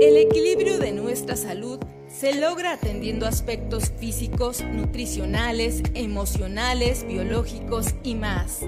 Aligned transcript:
El 0.00 0.16
equilibrio 0.16 0.78
de 0.78 0.92
nuestra 0.92 1.36
salud 1.36 1.78
se 2.08 2.34
logra 2.34 2.72
atendiendo 2.72 3.26
aspectos 3.26 3.92
físicos, 3.98 4.64
nutricionales, 4.64 5.82
emocionales, 5.94 7.06
biológicos 7.06 7.94
y 8.02 8.14
más. 8.14 8.60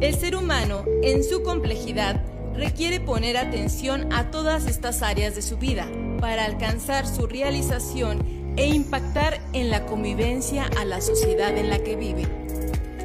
El 0.00 0.14
ser 0.14 0.36
humano, 0.36 0.84
en 1.02 1.24
su 1.24 1.42
complejidad, 1.42 2.22
requiere 2.54 3.00
poner 3.00 3.38
atención 3.38 4.12
a 4.12 4.30
todas 4.30 4.66
estas 4.66 5.02
áreas 5.02 5.34
de 5.34 5.42
su 5.42 5.56
vida 5.56 5.88
para 6.20 6.44
alcanzar 6.44 7.06
su 7.06 7.26
realización 7.26 8.54
e 8.56 8.66
impactar 8.66 9.40
en 9.54 9.70
la 9.70 9.86
convivencia 9.86 10.68
a 10.78 10.84
la 10.84 11.00
sociedad 11.00 11.56
en 11.56 11.70
la 11.70 11.78
que 11.78 11.96
vive. 11.96 12.45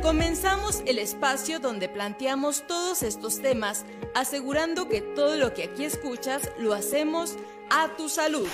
Comenzamos 0.01 0.81
el 0.87 0.97
espacio 0.97 1.59
donde 1.59 1.87
planteamos 1.87 2.65
todos 2.65 3.03
estos 3.03 3.39
temas, 3.39 3.85
asegurando 4.15 4.89
que 4.89 5.01
todo 5.01 5.37
lo 5.37 5.53
que 5.53 5.65
aquí 5.65 5.85
escuchas 5.85 6.49
lo 6.57 6.73
hacemos 6.73 7.35
a 7.69 7.95
tu 7.95 8.09
salud. 8.09 8.47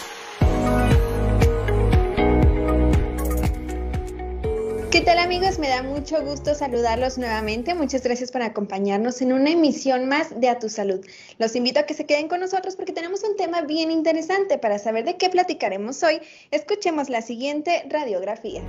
¿Qué 4.91 5.01
tal 5.01 5.19
amigos? 5.19 5.57
Me 5.57 5.69
da 5.69 5.83
mucho 5.83 6.21
gusto 6.21 6.53
saludarlos 6.53 7.17
nuevamente. 7.17 7.73
Muchas 7.73 8.03
gracias 8.03 8.29
por 8.29 8.41
acompañarnos 8.41 9.21
en 9.21 9.31
una 9.31 9.51
emisión 9.51 10.09
más 10.09 10.37
de 10.37 10.49
A 10.49 10.59
Tu 10.59 10.67
Salud. 10.67 11.05
Los 11.37 11.55
invito 11.55 11.79
a 11.79 11.83
que 11.83 11.93
se 11.93 12.05
queden 12.05 12.27
con 12.27 12.41
nosotros 12.41 12.75
porque 12.75 12.91
tenemos 12.91 13.23
un 13.23 13.37
tema 13.37 13.61
bien 13.61 13.89
interesante. 13.89 14.57
Para 14.57 14.79
saber 14.79 15.05
de 15.05 15.15
qué 15.15 15.29
platicaremos 15.29 16.03
hoy, 16.03 16.19
escuchemos 16.51 17.09
la 17.09 17.21
siguiente 17.21 17.85
radiografía. 17.89 18.63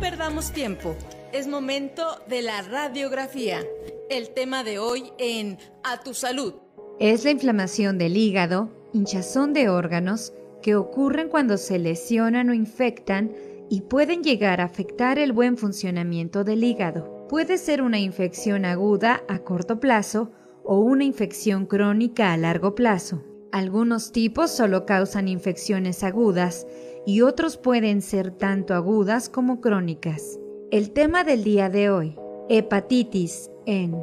Perdamos 0.00 0.52
tiempo. 0.52 0.96
Es 1.30 1.46
momento 1.46 2.02
de 2.26 2.40
la 2.40 2.62
radiografía. 2.62 3.60
El 4.08 4.30
tema 4.30 4.64
de 4.64 4.78
hoy 4.78 5.12
en 5.18 5.58
A 5.84 6.00
Tu 6.00 6.14
Salud. 6.14 6.54
Es 6.98 7.24
la 7.24 7.32
inflamación 7.32 7.98
del 7.98 8.16
hígado, 8.16 8.70
hinchazón 8.94 9.52
de 9.52 9.68
órganos 9.68 10.32
que 10.62 10.74
ocurren 10.74 11.28
cuando 11.28 11.58
se 11.58 11.78
lesionan 11.78 12.48
o 12.48 12.54
infectan 12.54 13.32
y 13.68 13.82
pueden 13.82 14.24
llegar 14.24 14.62
a 14.62 14.64
afectar 14.64 15.18
el 15.18 15.32
buen 15.32 15.58
funcionamiento 15.58 16.44
del 16.44 16.64
hígado. 16.64 17.26
Puede 17.28 17.58
ser 17.58 17.82
una 17.82 17.98
infección 17.98 18.64
aguda 18.64 19.22
a 19.28 19.40
corto 19.40 19.80
plazo 19.80 20.32
o 20.64 20.78
una 20.78 21.04
infección 21.04 21.66
crónica 21.66 22.32
a 22.32 22.38
largo 22.38 22.74
plazo. 22.74 23.22
Algunos 23.52 24.12
tipos 24.12 24.50
solo 24.50 24.86
causan 24.86 25.28
infecciones 25.28 26.04
agudas 26.04 26.66
y 27.10 27.22
otros 27.22 27.56
pueden 27.56 28.02
ser 28.02 28.30
tanto 28.30 28.72
agudas 28.72 29.28
como 29.28 29.60
crónicas. 29.60 30.38
El 30.70 30.92
tema 30.92 31.24
del 31.24 31.42
día 31.42 31.68
de 31.68 31.90
hoy, 31.90 32.16
hepatitis 32.48 33.50
en 33.66 33.96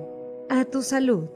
A 0.50 0.66
tu 0.66 0.82
salud. 0.82 1.30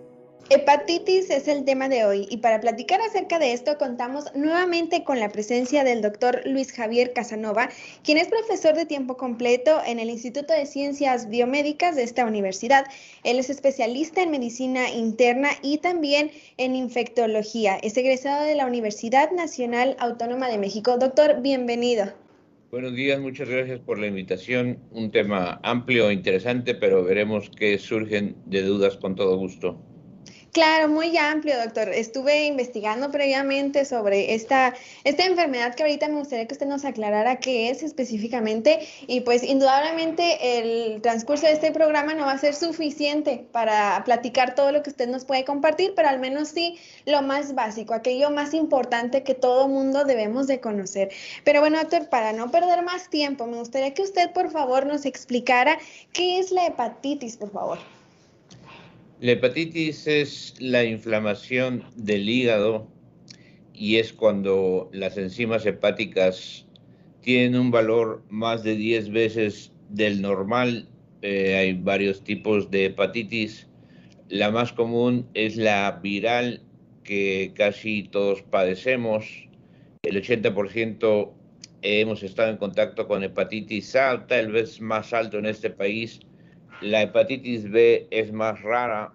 Hepatitis 0.53 1.29
es 1.29 1.47
el 1.47 1.63
tema 1.63 1.87
de 1.87 2.03
hoy 2.03 2.27
y 2.29 2.35
para 2.35 2.59
platicar 2.59 2.99
acerca 2.99 3.39
de 3.39 3.53
esto 3.53 3.77
contamos 3.77 4.25
nuevamente 4.35 5.05
con 5.05 5.17
la 5.17 5.29
presencia 5.29 5.85
del 5.85 6.01
doctor 6.01 6.41
Luis 6.43 6.73
Javier 6.73 7.13
Casanova, 7.13 7.69
quien 8.03 8.17
es 8.17 8.27
profesor 8.27 8.75
de 8.75 8.85
tiempo 8.85 9.15
completo 9.15 9.79
en 9.87 9.97
el 9.97 10.09
Instituto 10.09 10.51
de 10.51 10.65
Ciencias 10.65 11.29
Biomédicas 11.29 11.95
de 11.95 12.03
esta 12.03 12.25
universidad. 12.25 12.83
Él 13.23 13.39
es 13.39 13.49
especialista 13.49 14.23
en 14.23 14.31
medicina 14.31 14.89
interna 14.89 15.51
y 15.61 15.77
también 15.77 16.31
en 16.57 16.75
infectología. 16.75 17.77
Es 17.77 17.95
egresado 17.95 18.43
de 18.43 18.55
la 18.55 18.65
Universidad 18.65 19.31
Nacional 19.31 19.95
Autónoma 19.99 20.49
de 20.49 20.57
México. 20.57 20.97
Doctor, 20.97 21.41
bienvenido. 21.41 22.11
Buenos 22.71 22.93
días, 22.93 23.21
muchas 23.21 23.47
gracias 23.47 23.79
por 23.79 23.99
la 23.99 24.07
invitación. 24.07 24.79
Un 24.91 25.11
tema 25.11 25.61
amplio 25.63 26.09
e 26.09 26.13
interesante, 26.13 26.75
pero 26.75 27.05
veremos 27.05 27.49
qué 27.57 27.77
surgen 27.77 28.35
de 28.47 28.63
dudas 28.63 28.97
con 28.97 29.15
todo 29.15 29.37
gusto. 29.37 29.81
Claro, 30.51 30.89
muy 30.89 31.15
amplio, 31.15 31.57
doctor. 31.57 31.87
Estuve 31.87 32.45
investigando 32.45 33.09
previamente 33.09 33.85
sobre 33.85 34.33
esta, 34.33 34.73
esta 35.05 35.23
enfermedad 35.23 35.75
que 35.75 35.83
ahorita 35.83 36.09
me 36.09 36.15
gustaría 36.15 36.45
que 36.45 36.53
usted 36.53 36.65
nos 36.67 36.83
aclarara 36.83 37.37
qué 37.37 37.69
es 37.69 37.83
específicamente 37.83 38.85
y 39.07 39.21
pues 39.21 39.43
indudablemente 39.43 40.59
el 40.59 41.01
transcurso 41.01 41.45
de 41.45 41.53
este 41.53 41.71
programa 41.71 42.15
no 42.15 42.25
va 42.25 42.33
a 42.33 42.37
ser 42.37 42.53
suficiente 42.53 43.45
para 43.53 44.03
platicar 44.03 44.53
todo 44.53 44.73
lo 44.73 44.83
que 44.83 44.89
usted 44.89 45.07
nos 45.07 45.23
puede 45.23 45.45
compartir, 45.45 45.93
pero 45.95 46.09
al 46.09 46.19
menos 46.19 46.49
sí 46.49 46.77
lo 47.05 47.21
más 47.21 47.55
básico, 47.55 47.93
aquello 47.93 48.29
más 48.29 48.53
importante 48.53 49.23
que 49.23 49.35
todo 49.35 49.69
mundo 49.69 50.03
debemos 50.03 50.47
de 50.47 50.59
conocer. 50.59 51.11
Pero 51.45 51.61
bueno, 51.61 51.77
doctor, 51.77 52.09
para 52.09 52.33
no 52.33 52.51
perder 52.51 52.83
más 52.83 53.09
tiempo, 53.09 53.47
me 53.47 53.55
gustaría 53.55 53.93
que 53.93 54.01
usted 54.01 54.31
por 54.33 54.51
favor 54.51 54.85
nos 54.85 55.05
explicara 55.05 55.77
qué 56.11 56.39
es 56.39 56.51
la 56.51 56.65
hepatitis, 56.65 57.37
por 57.37 57.51
favor. 57.51 58.00
La 59.21 59.33
hepatitis 59.33 60.07
es 60.07 60.55
la 60.57 60.83
inflamación 60.83 61.83
del 61.95 62.27
hígado 62.27 62.87
y 63.71 63.97
es 63.97 64.13
cuando 64.13 64.89
las 64.93 65.15
enzimas 65.15 65.63
hepáticas 65.67 66.65
tienen 67.21 67.55
un 67.55 67.69
valor 67.69 68.23
más 68.29 68.63
de 68.63 68.75
10 68.75 69.11
veces 69.11 69.73
del 69.89 70.23
normal. 70.23 70.87
Eh, 71.21 71.53
hay 71.53 71.73
varios 71.73 72.23
tipos 72.23 72.71
de 72.71 72.85
hepatitis. 72.85 73.67
La 74.27 74.49
más 74.49 74.73
común 74.73 75.27
es 75.35 75.55
la 75.55 75.99
viral 76.01 76.63
que 77.03 77.51
casi 77.53 78.01
todos 78.01 78.41
padecemos. 78.41 79.47
El 80.01 80.19
80% 80.19 81.31
hemos 81.83 82.23
estado 82.23 82.49
en 82.49 82.57
contacto 82.57 83.07
con 83.07 83.23
hepatitis 83.23 83.95
A, 83.95 84.25
tal 84.25 84.51
vez 84.51 84.81
más 84.81 85.13
alto 85.13 85.37
en 85.37 85.45
este 85.45 85.69
país 85.69 86.21
la 86.81 87.03
hepatitis 87.03 87.69
B 87.69 88.07
es 88.09 88.31
más 88.31 88.61
rara, 88.61 89.13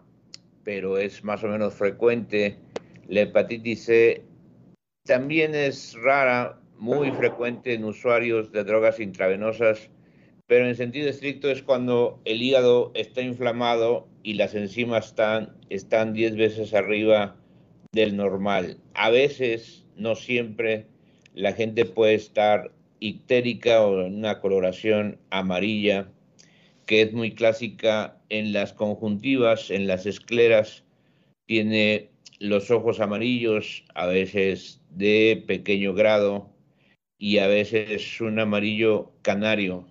pero 0.63 0.99
es 0.99 1.25
más 1.25 1.43
o 1.43 1.49
menos 1.49 1.75
frecuente. 1.75 2.57
La 3.09 3.23
hepatitis 3.23 3.85
C 3.85 4.23
también 5.05 5.55
es 5.55 5.95
rara, 6.01 6.61
muy 6.79 7.11
frecuente 7.11 7.75
en 7.75 7.85
usuarios 7.85 8.53
de 8.53 8.63
drogas 8.63 9.01
intravenosas, 9.01 9.91
pero 10.47 10.69
en 10.69 10.77
sentido 10.77 11.09
estricto 11.09 11.51
es 11.51 11.63
cuando 11.63 12.21
el 12.25 12.41
hígado 12.41 12.93
está 12.95 13.23
inflamado 13.23 14.07
y 14.23 14.35
las 14.35 14.55
enzimas 14.55 15.07
están, 15.07 15.57
están 15.71 16.13
10 16.13 16.37
veces 16.37 16.75
arriba 16.75 17.37
del 17.93 18.17
normal. 18.17 18.79
A 18.95 19.11
veces, 19.11 19.85
no 19.97 20.15
siempre, 20.15 20.87
la 21.35 21.53
gente 21.53 21.85
puede 21.85 22.15
estar 22.15 22.71
ictérica 23.01 23.83
o 23.83 24.03
en 24.03 24.17
una 24.17 24.41
coloración 24.41 25.19
amarilla 25.31 26.09
que 26.87 27.03
es 27.03 27.13
muy 27.13 27.35
clásica 27.35 28.17
en 28.29 28.53
las 28.53 28.73
conjuntivas, 28.73 29.71
en 29.71 29.87
las 29.87 30.07
escleras, 30.07 30.85
tiene 31.47 32.11
los 32.39 32.71
ojos 32.71 33.01
amarillos, 33.01 33.85
a 33.95 34.07
veces 34.07 34.81
de 34.91 35.43
pequeño 35.47 35.95
grado 35.95 36.49
y 37.19 37.39
a 37.39 37.47
veces 37.47 38.21
un 38.21 38.39
amarillo 38.39 39.13
canario. 39.23 39.85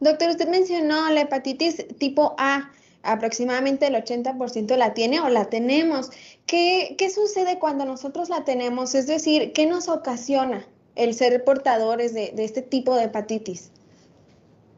Doctor, 0.00 0.30
usted 0.30 0.48
mencionó 0.48 1.10
la 1.10 1.22
hepatitis 1.22 1.86
tipo 1.98 2.34
A, 2.38 2.72
aproximadamente 3.02 3.86
el 3.86 3.94
80% 3.94 4.76
la 4.76 4.94
tiene 4.94 5.20
o 5.20 5.28
la 5.28 5.48
tenemos. 5.48 6.10
¿Qué, 6.46 6.94
¿Qué, 6.98 7.10
sucede 7.10 7.58
cuando 7.58 7.84
nosotros 7.84 8.28
la 8.28 8.44
tenemos? 8.44 8.94
Es 8.94 9.06
decir, 9.06 9.52
¿qué 9.52 9.66
nos 9.66 9.88
ocasiona 9.88 10.66
el 10.96 11.14
ser 11.14 11.44
portadores 11.44 12.14
de, 12.14 12.32
de 12.32 12.44
este 12.44 12.62
tipo 12.62 12.96
de 12.96 13.04
hepatitis? 13.04 13.71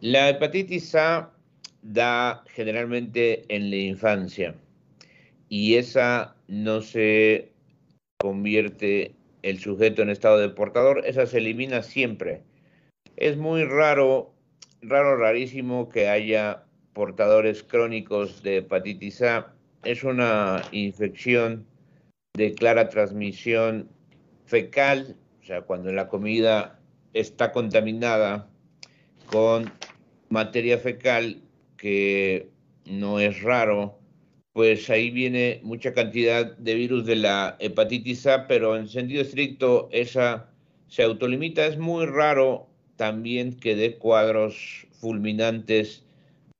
La 0.05 0.29
hepatitis 0.29 0.95
A 0.97 1.33
da 1.81 2.45
generalmente 2.49 3.47
en 3.49 3.71
la 3.71 3.77
infancia 3.77 4.55
y 5.49 5.77
esa 5.77 6.37
no 6.47 6.83
se 6.83 7.55
convierte 8.19 9.15
el 9.41 9.61
sujeto 9.61 10.03
en 10.03 10.11
estado 10.11 10.37
de 10.37 10.51
portador, 10.51 11.07
esa 11.07 11.25
se 11.25 11.39
elimina 11.39 11.81
siempre. 11.81 12.43
Es 13.17 13.39
muy 13.39 13.65
raro, 13.65 14.35
raro, 14.83 15.17
rarísimo 15.17 15.89
que 15.89 16.07
haya 16.07 16.65
portadores 16.93 17.63
crónicos 17.63 18.43
de 18.43 18.59
hepatitis 18.59 19.23
A. 19.23 19.55
Es 19.85 20.05
una 20.05 20.61
infección 20.71 21.67
de 22.35 22.53
clara 22.53 22.91
transmisión 22.91 23.89
fecal, 24.45 25.17
o 25.41 25.47
sea, 25.47 25.63
cuando 25.63 25.91
la 25.93 26.09
comida 26.09 26.79
está 27.15 27.53
contaminada 27.53 28.51
con 29.31 29.73
materia 30.29 30.79
fecal, 30.79 31.43
que 31.77 32.49
no 32.87 33.21
es 33.21 33.43
raro, 33.43 33.99
pues 34.53 34.89
ahí 34.89 35.11
viene 35.11 35.61
mucha 35.65 35.93
cantidad 35.93 36.57
de 36.57 36.75
virus 36.75 37.05
de 37.07 37.17
la 37.17 37.57
hepatitis 37.59 38.27
A, 38.27 38.47
pero 38.47 38.77
en 38.77 38.89
sentido 38.89 39.23
estricto 39.23 39.89
esa 39.91 40.51
se 40.89 41.03
autolimita. 41.03 41.67
Es 41.67 41.77
muy 41.77 42.07
raro 42.07 42.69
también 42.97 43.59
que 43.59 43.75
dé 43.75 43.97
cuadros 43.97 44.87
fulminantes 45.01 46.05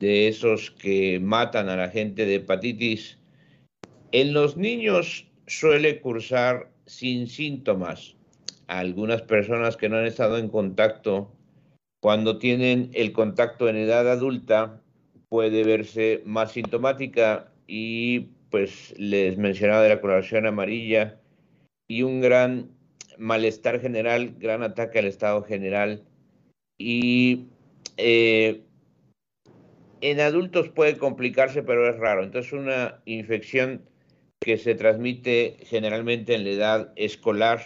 de 0.01 0.29
esos 0.29 0.73
que 0.73 1.21
matan 1.21 1.69
a 1.69 1.77
la 1.77 1.89
gente 1.89 2.27
de 2.27 2.37
hepatitis. 2.37 3.19
En 4.11 4.33
los 4.33 4.57
niños 4.57 5.27
suele 5.47 6.01
cursar 6.01 6.71
sin 6.87 7.29
síntomas. 7.29 8.17
algunas 8.67 9.23
personas 9.23 9.77
que 9.77 9.89
no 9.91 9.99
han 9.99 10.07
estado 10.07 10.39
en 10.39 10.49
contacto 10.49 11.31
Cuando 12.05 12.37
tienen 12.37 12.91
el 12.93 13.13
contacto 13.13 13.67
en 13.67 13.77
edad 13.77 14.07
adulta, 14.11 14.83
puede 15.31 15.65
verse 15.65 16.21
más 16.27 16.53
sintomática 16.53 17.51
y 17.67 18.29
pues 18.51 18.93
les 18.99 19.39
mencionaba 19.39 19.83
de 19.83 19.89
la 19.89 20.03
coloración 20.03 20.45
amarilla 20.45 21.19
y 21.89 22.03
un 22.03 22.21
gran 22.21 22.69
malestar 23.17 23.81
general, 23.81 24.35
gran 24.39 24.63
ataque 24.63 24.99
al 24.99 25.07
estado 25.07 25.45
general 25.45 26.05
y 26.77 27.47
eh, 27.97 28.65
en 30.03 30.21
adultos 30.21 30.69
puede 30.69 30.99
complicarse, 30.99 31.63
pero 31.63 31.89
es 31.89 31.97
raro. 31.97 32.23
Entonces, 32.23 32.53
una 32.53 33.01
infección 33.07 33.81
que 34.41 34.59
se 34.59 34.75
transmite 34.75 35.57
generalmente 35.63 36.35
en 36.35 36.45
la 36.45 36.51
edad 36.51 36.93
escolar 36.97 37.63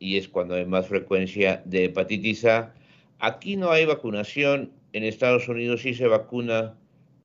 y 0.00 0.16
es 0.16 0.28
cuando 0.28 0.56
hay 0.56 0.66
más 0.66 0.88
frecuencia 0.88 1.62
de 1.64 1.84
hepatitis 1.84 2.44
A. 2.46 2.74
Aquí 3.18 3.56
no 3.56 3.70
hay 3.70 3.86
vacunación, 3.86 4.72
en 4.92 5.04
Estados 5.04 5.48
Unidos 5.48 5.82
sí 5.82 5.94
se 5.94 6.06
vacuna 6.06 6.76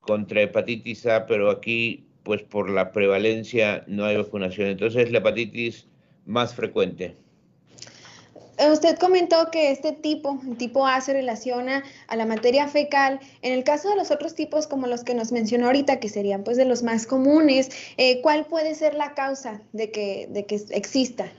contra 0.02 0.42
hepatitis 0.42 1.06
A, 1.06 1.26
pero 1.26 1.50
aquí, 1.50 2.06
pues 2.24 2.44
por 2.44 2.70
la 2.70 2.92
prevalencia, 2.92 3.84
no 3.88 4.06
hay 4.06 4.18
vacunación. 4.18 4.68
Entonces, 4.68 5.06
es 5.06 5.12
la 5.12 5.20
hepatitis 5.20 5.88
más 6.26 6.54
frecuente. 6.54 7.16
Usted 8.72 8.98
comentó 9.00 9.50
que 9.52 9.72
este 9.72 9.92
tipo, 9.92 10.40
el 10.48 10.56
tipo 10.56 10.86
A, 10.86 11.02
se 11.02 11.14
relaciona 11.14 11.84
a 12.08 12.16
la 12.16 12.26
materia 12.26 12.68
fecal. 12.68 13.20
En 13.42 13.54
el 13.54 13.64
caso 13.64 13.90
de 13.90 13.96
los 13.96 14.12
otros 14.12 14.36
tipos, 14.36 14.68
como 14.68 14.86
los 14.86 15.04
que 15.04 15.16
nos 15.16 15.32
mencionó 15.32 15.68
ahorita, 15.68 16.00
que 16.00 16.10
serían 16.10 16.44
pues 16.44 16.58
de 16.58 16.66
los 16.66 16.84
más 16.84 17.08
comunes, 17.08 17.72
eh, 17.98 18.22
¿cuál 18.22 18.46
puede 18.46 18.76
ser 18.76 18.94
la 18.94 19.16
causa 19.16 19.62
de 19.74 19.90
que, 19.92 20.28
de 20.30 20.46
que 20.46 20.62
exista? 20.72 21.32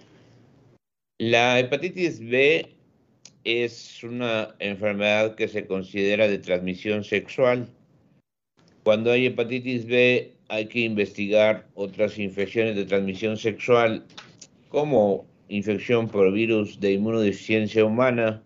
La 1.19 1.61
hepatitis 1.61 2.19
B 2.19 2.75
es 3.45 4.03
una 4.05 4.55
enfermedad 4.59 5.35
que 5.35 5.49
se 5.49 5.67
considera 5.67 6.29
de 6.29 6.39
transmisión 6.39 7.05
sexual. 7.05 7.69
Cuando 8.85 9.13
hay 9.13 9.27
hepatitis 9.27 9.87
B 9.87 10.33
hay 10.49 10.67
que 10.67 10.81
investigar 10.81 11.67
otras 11.75 12.19
infecciones 12.19 12.77
de 12.77 12.85
transmisión 12.85 13.37
sexual 13.37 14.05
como 14.69 15.27
infección 15.49 16.09
por 16.09 16.33
virus 16.33 16.81
de 16.81 16.93
inmunodeficiencia 16.93 17.85
humana, 17.85 18.43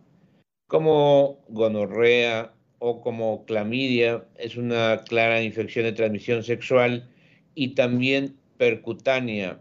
como 0.69 1.39
gonorrea 1.49 2.53
o 2.79 3.01
como 3.01 3.45
clamidia, 3.45 4.25
es 4.37 4.57
una 4.57 5.03
clara 5.09 5.43
infección 5.43 5.85
de 5.85 5.93
transmisión 5.93 6.43
sexual 6.43 7.09
y 7.55 7.69
también 7.75 8.37
percutánea, 8.59 9.61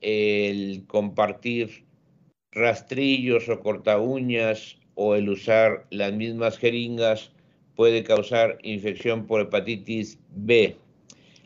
el 0.00 0.84
compartir 0.86 1.83
rastrillos 2.54 3.48
o 3.48 3.60
corta 3.60 3.98
uñas 3.98 4.78
o 4.94 5.14
el 5.14 5.28
usar 5.28 5.86
las 5.90 6.12
mismas 6.12 6.58
jeringas 6.58 7.32
puede 7.74 8.04
causar 8.04 8.58
infección 8.62 9.26
por 9.26 9.40
hepatitis 9.40 10.18
B. 10.30 10.76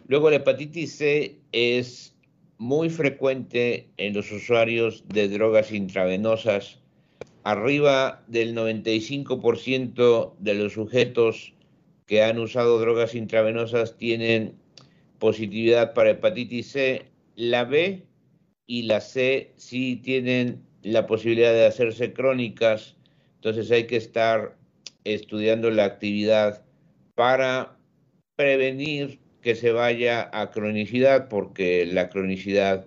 Luego 0.07 0.31
la 0.31 0.37
hepatitis 0.37 0.97
C 0.97 1.39
es 1.53 2.15
muy 2.59 2.91
frecuente 2.91 3.89
en 3.97 4.15
los 4.15 4.31
usuarios 4.31 5.05
de 5.09 5.29
drogas 5.29 5.73
intravenosas. 5.73 6.81
Arriba 7.45 8.23
del 8.27 8.55
95% 8.55 10.35
de 10.39 10.55
los 10.55 10.75
sujetos 10.75 11.55
que 12.07 12.23
han 12.23 12.39
usado 12.39 12.79
drogas 12.79 13.15
intravenosas 13.15 13.97
tienen 13.97 14.55
positividad 15.19 15.95
para 15.95 16.11
hepatitis 16.11 16.73
C. 16.73 17.07
La 17.37 17.65
B 17.65 18.07
y 18.67 18.83
la 18.83 19.01
C 19.01 19.53
sí 19.57 19.97
tienen 19.97 20.68
la 20.83 21.07
posibilidad 21.07 21.53
de 21.53 21.67
hacerse 21.67 22.13
crónicas, 22.13 22.97
entonces 23.37 23.71
hay 23.71 23.87
que 23.87 23.97
estar 23.97 24.57
estudiando 25.05 25.71
la 25.71 25.85
actividad 25.85 26.63
para 27.15 27.77
prevenir 28.37 29.21
que 29.43 29.55
se 29.55 29.73
vaya 29.73 30.29
a 30.33 30.51
cronicidad, 30.51 31.29
porque 31.29 31.87
la 31.87 32.09
cronicidad 32.09 32.87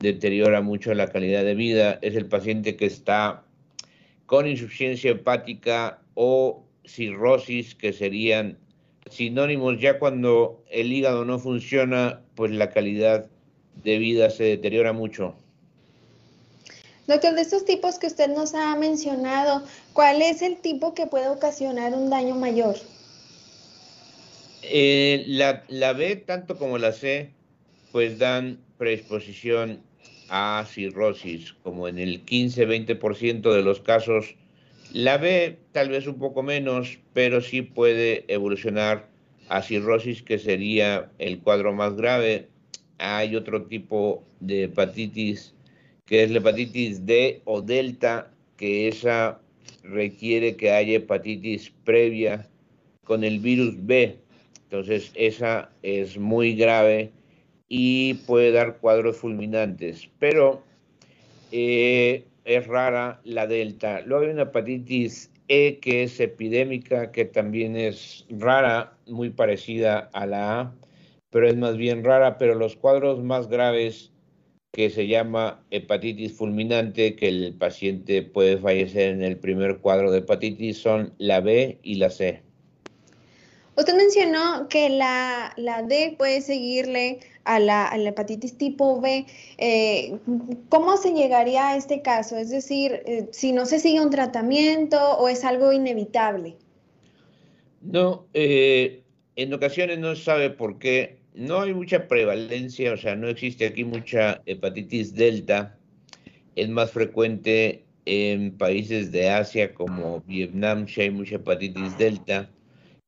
deteriora 0.00 0.60
mucho 0.62 0.94
la 0.94 1.08
calidad 1.08 1.44
de 1.44 1.54
vida. 1.54 1.98
Es 2.02 2.14
el 2.14 2.26
paciente 2.26 2.76
que 2.76 2.86
está 2.86 3.44
con 4.26 4.46
insuficiencia 4.46 5.10
hepática 5.10 6.00
o 6.14 6.64
cirrosis, 6.84 7.74
que 7.74 7.92
serían 7.92 8.58
sinónimos. 9.10 9.80
Ya 9.80 9.98
cuando 9.98 10.64
el 10.70 10.92
hígado 10.92 11.24
no 11.24 11.38
funciona, 11.38 12.22
pues 12.34 12.50
la 12.52 12.70
calidad 12.70 13.28
de 13.82 13.98
vida 13.98 14.30
se 14.30 14.44
deteriora 14.44 14.92
mucho. 14.92 15.36
Doctor, 17.08 17.34
de 17.34 17.40
estos 17.40 17.64
tipos 17.64 17.98
que 17.98 18.06
usted 18.06 18.28
nos 18.28 18.52
ha 18.52 18.76
mencionado, 18.76 19.64
¿cuál 19.94 20.20
es 20.20 20.42
el 20.42 20.58
tipo 20.58 20.92
que 20.92 21.06
puede 21.06 21.28
ocasionar 21.28 21.94
un 21.94 22.10
daño 22.10 22.34
mayor? 22.34 22.76
Eh, 24.62 25.24
la, 25.26 25.64
la, 25.68 25.94
B, 25.94 26.16
tanto 26.16 26.58
como 26.58 26.76
la 26.76 26.92
C, 26.92 27.30
pues 27.92 28.18
dan 28.18 28.58
predisposición 28.76 29.80
a 30.28 30.66
cirrosis, 30.68 31.54
como 31.62 31.88
en 31.88 31.98
el 31.98 32.26
15-20% 32.26 33.54
de 33.54 33.62
los 33.62 33.80
casos. 33.80 34.34
La 34.92 35.16
B 35.16 35.56
tal 35.72 35.88
vez 35.88 36.06
un 36.06 36.18
poco 36.18 36.42
menos, 36.42 36.98
pero 37.14 37.40
sí 37.40 37.62
puede 37.62 38.26
evolucionar 38.28 39.08
a 39.48 39.62
cirrosis, 39.62 40.22
que 40.22 40.38
sería 40.38 41.10
el 41.18 41.38
cuadro 41.38 41.72
más 41.72 41.96
grave. 41.96 42.48
Hay 42.98 43.34
otro 43.34 43.62
tipo 43.62 44.22
de 44.40 44.64
hepatitis, 44.64 45.54
que 46.08 46.24
es 46.24 46.30
la 46.30 46.38
hepatitis 46.38 47.06
D 47.06 47.42
o 47.44 47.62
delta, 47.62 48.30
que 48.56 48.88
esa 48.88 49.40
requiere 49.84 50.56
que 50.56 50.72
haya 50.72 50.96
hepatitis 50.96 51.72
previa 51.84 52.48
con 53.04 53.22
el 53.24 53.38
virus 53.38 53.74
B 53.86 54.18
entonces, 54.70 55.12
esa 55.14 55.70
es 55.82 56.18
muy 56.18 56.54
grave 56.54 57.10
y 57.68 58.14
puede 58.26 58.52
dar 58.52 58.76
cuadros 58.76 59.16
fulminantes, 59.16 60.10
pero 60.18 60.62
eh, 61.52 62.24
es 62.44 62.66
rara 62.66 63.18
la 63.24 63.46
delta. 63.46 64.02
Luego 64.02 64.24
hay 64.24 64.30
una 64.30 64.42
hepatitis 64.42 65.30
E 65.48 65.78
que 65.78 66.02
es 66.02 66.20
epidémica, 66.20 67.10
que 67.12 67.24
también 67.24 67.76
es 67.76 68.26
rara, 68.28 68.92
muy 69.06 69.30
parecida 69.30 70.10
a 70.12 70.26
la 70.26 70.60
A, 70.60 70.74
pero 71.30 71.48
es 71.48 71.56
más 71.56 71.78
bien 71.78 72.04
rara, 72.04 72.36
pero 72.36 72.54
los 72.54 72.76
cuadros 72.76 73.22
más 73.22 73.48
graves 73.48 74.12
que 74.72 74.90
se 74.90 75.06
llama 75.06 75.64
hepatitis 75.70 76.32
fulminante, 76.34 77.16
que 77.16 77.28
el 77.28 77.54
paciente 77.54 78.22
puede 78.22 78.58
fallecer 78.58 79.10
en 79.10 79.22
el 79.22 79.38
primer 79.38 79.78
cuadro 79.78 80.10
de 80.10 80.18
hepatitis, 80.18 80.78
son 80.78 81.14
la 81.18 81.40
B 81.40 81.78
y 81.82 81.96
la 81.96 82.10
C. 82.10 82.42
Usted 83.78 83.94
mencionó 83.94 84.68
que 84.68 84.88
la, 84.88 85.54
D 85.86 86.16
puede 86.18 86.40
seguirle 86.40 87.20
a 87.44 87.60
la, 87.60 87.90
hepatitis 87.94 88.58
tipo 88.58 89.00
B. 89.00 89.24
Eh, 89.56 90.18
¿Cómo 90.68 90.96
se 90.96 91.12
llegaría 91.12 91.68
a 91.68 91.76
este 91.76 92.02
caso? 92.02 92.36
Es 92.36 92.50
decir, 92.50 93.02
eh, 93.06 93.28
si 93.30 93.52
no 93.52 93.66
se 93.66 93.78
sigue 93.78 94.00
un 94.00 94.10
tratamiento 94.10 94.98
o 95.18 95.28
es 95.28 95.44
algo 95.44 95.72
inevitable. 95.72 96.56
No, 97.80 98.26
eh, 98.34 99.04
en 99.36 99.54
ocasiones 99.54 100.00
no 100.00 100.16
se 100.16 100.24
sabe 100.24 100.50
por 100.50 100.80
qué. 100.80 101.17
No 101.38 101.60
hay 101.60 101.72
mucha 101.72 102.08
prevalencia, 102.08 102.92
o 102.92 102.96
sea, 102.96 103.14
no 103.14 103.28
existe 103.28 103.64
aquí 103.64 103.84
mucha 103.84 104.42
hepatitis 104.44 105.14
delta. 105.14 105.78
Es 106.56 106.68
más 106.68 106.90
frecuente 106.90 107.84
en 108.06 108.58
países 108.58 109.12
de 109.12 109.30
Asia 109.30 109.72
como 109.72 110.20
Vietnam, 110.22 110.88
si 110.88 111.02
hay 111.02 111.10
mucha 111.10 111.36
hepatitis 111.36 111.96
delta 111.96 112.50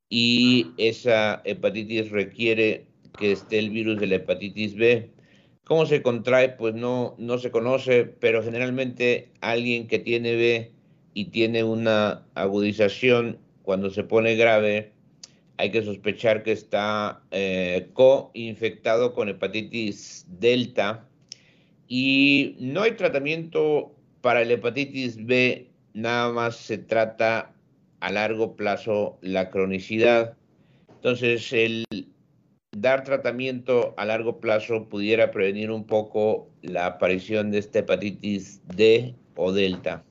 y 0.07 0.67
esa 0.77 1.41
hepatitis 1.43 2.09
requiere 2.09 2.85
que 3.19 3.33
esté 3.33 3.59
el 3.59 3.69
virus 3.69 3.99
de 3.99 4.07
la 4.07 4.15
hepatitis 4.15 4.75
B. 4.75 5.09
¿Cómo 5.65 5.85
se 5.85 6.01
contrae? 6.01 6.49
Pues 6.51 6.73
no, 6.73 7.15
no 7.17 7.37
se 7.37 7.51
conoce, 7.51 8.05
pero 8.05 8.41
generalmente 8.43 9.33
alguien 9.41 9.87
que 9.87 9.99
tiene 9.99 10.35
B 10.35 10.71
y 11.13 11.25
tiene 11.25 11.65
una 11.65 12.25
agudización 12.35 13.39
cuando 13.61 13.89
se 13.89 14.05
pone 14.05 14.37
grave, 14.37 14.90
hay 15.61 15.69
que 15.69 15.83
sospechar 15.83 16.41
que 16.41 16.53
está 16.53 17.21
eh, 17.29 17.89
co-infectado 17.93 19.13
con 19.13 19.29
hepatitis 19.29 20.25
delta 20.27 21.07
y 21.87 22.55
no 22.59 22.81
hay 22.81 22.93
tratamiento 22.93 23.93
para 24.21 24.43
la 24.43 24.53
hepatitis 24.53 25.23
B, 25.23 25.69
nada 25.93 26.31
más 26.31 26.55
se 26.55 26.79
trata 26.79 27.53
a 27.99 28.11
largo 28.11 28.55
plazo 28.55 29.19
la 29.21 29.51
cronicidad. 29.51 30.35
Entonces, 30.95 31.53
el 31.53 31.85
dar 32.71 33.03
tratamiento 33.03 33.93
a 33.97 34.05
largo 34.05 34.39
plazo 34.39 34.89
pudiera 34.89 35.29
prevenir 35.29 35.69
un 35.69 35.85
poco 35.85 36.49
la 36.63 36.87
aparición 36.87 37.51
de 37.51 37.59
esta 37.59 37.79
hepatitis 37.79 38.61
D 38.75 39.13
o 39.35 39.51
delta. 39.51 40.03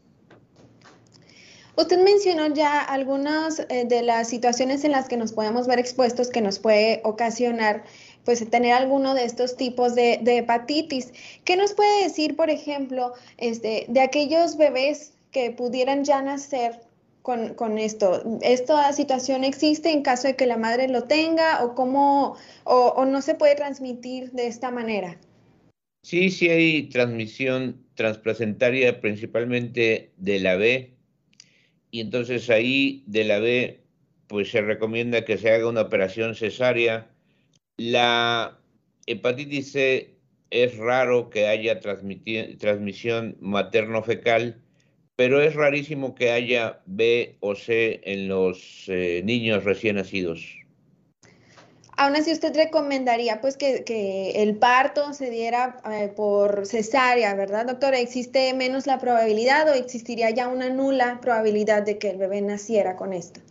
Usted 1.80 1.98
mencionó 2.04 2.52
ya 2.54 2.78
algunas 2.78 3.60
eh, 3.70 3.86
de 3.86 4.02
las 4.02 4.28
situaciones 4.28 4.84
en 4.84 4.92
las 4.92 5.08
que 5.08 5.16
nos 5.16 5.32
podemos 5.32 5.66
ver 5.66 5.78
expuestos 5.78 6.28
que 6.28 6.42
nos 6.42 6.58
puede 6.58 7.00
ocasionar 7.04 7.84
pues 8.26 8.48
tener 8.50 8.74
alguno 8.74 9.14
de 9.14 9.24
estos 9.24 9.56
tipos 9.56 9.94
de, 9.94 10.20
hepatitis. 10.22 11.10
¿Qué 11.44 11.56
nos 11.56 11.72
puede 11.72 12.04
decir, 12.04 12.36
por 12.36 12.50
ejemplo, 12.50 13.14
este, 13.38 13.86
de 13.88 14.00
aquellos 14.02 14.58
bebés 14.58 15.14
que 15.32 15.52
pudieran 15.52 16.04
ya 16.04 16.20
nacer 16.20 16.80
con, 17.22 17.78
esto? 17.78 18.38
¿Esta 18.42 18.92
situación 18.92 19.42
existe 19.42 19.90
en 19.90 20.02
caso 20.02 20.28
de 20.28 20.36
que 20.36 20.44
la 20.44 20.58
madre 20.58 20.86
lo 20.86 21.04
tenga 21.04 21.64
o 21.64 21.74
cómo 21.74 22.36
o, 22.64 23.06
no 23.06 23.22
se 23.22 23.34
puede 23.34 23.54
transmitir 23.54 24.32
de 24.32 24.48
esta 24.48 24.70
manera? 24.70 25.18
Sí, 26.02 26.28
sí 26.28 26.50
hay 26.50 26.90
transmisión 26.90 27.86
transplacentaria 27.94 29.00
principalmente 29.00 30.12
de 30.18 30.40
la 30.40 30.56
B 30.56 30.99
y 31.90 32.00
entonces 32.00 32.50
ahí 32.50 33.04
de 33.06 33.24
la 33.24 33.38
B 33.38 33.80
pues 34.26 34.50
se 34.50 34.62
recomienda 34.62 35.24
que 35.24 35.38
se 35.38 35.50
haga 35.50 35.68
una 35.68 35.82
operación 35.82 36.34
cesárea. 36.34 37.10
La 37.76 38.60
hepatitis 39.06 39.72
C 39.72 40.14
es 40.50 40.76
raro 40.76 41.30
que 41.30 41.46
haya 41.46 41.80
transmisión 41.80 43.36
materno-fecal 43.40 44.62
pero 45.20 45.42
es 45.42 45.54
rarísimo 45.54 46.14
que 46.14 46.30
haya 46.30 46.80
B 46.86 47.36
o 47.40 47.54
C 47.54 48.00
en 48.04 48.26
los 48.26 48.84
eh, 48.88 49.20
niños 49.22 49.64
recién 49.64 49.96
nacidos. 49.96 50.59
Aún 52.02 52.16
así, 52.16 52.32
usted 52.32 52.56
recomendaría 52.56 53.42
pues 53.42 53.58
que, 53.58 54.32
el 54.34 54.56
parto 54.56 55.12
se 55.12 55.28
diera 55.28 55.82
eh, 55.92 56.08
por 56.08 56.64
cesárea, 56.64 57.34
¿verdad, 57.34 57.66
doctora? 57.66 57.98
¿Existe 57.98 58.54
menos 58.54 58.86
la 58.86 58.98
probabilidad 58.98 59.68
o 59.68 59.74
existiría 59.74 60.30
ya 60.30 60.48
una 60.48 60.70
nula 60.70 61.18
probabilidad 61.20 61.82
de 61.82 61.98
que 61.98 62.08
el 62.08 62.16
bebé 62.16 62.40
naciera 62.40 62.96
con 62.96 63.12
esto? 63.12 63.42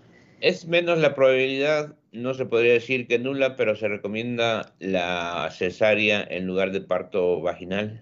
Es 0.41 0.65
menos 0.65 0.97
la 0.97 1.13
probabilidad, 1.13 1.93
no 2.11 2.33
se 2.33 2.47
podría 2.47 2.73
decir 2.73 3.05
que 3.05 3.19
nula, 3.19 3.55
pero 3.55 3.75
se 3.75 3.87
recomienda 3.87 4.73
la 4.79 5.51
cesárea 5.55 6.25
en 6.27 6.47
lugar 6.47 6.71
de 6.71 6.81
parto 6.81 7.41
vaginal. 7.41 8.01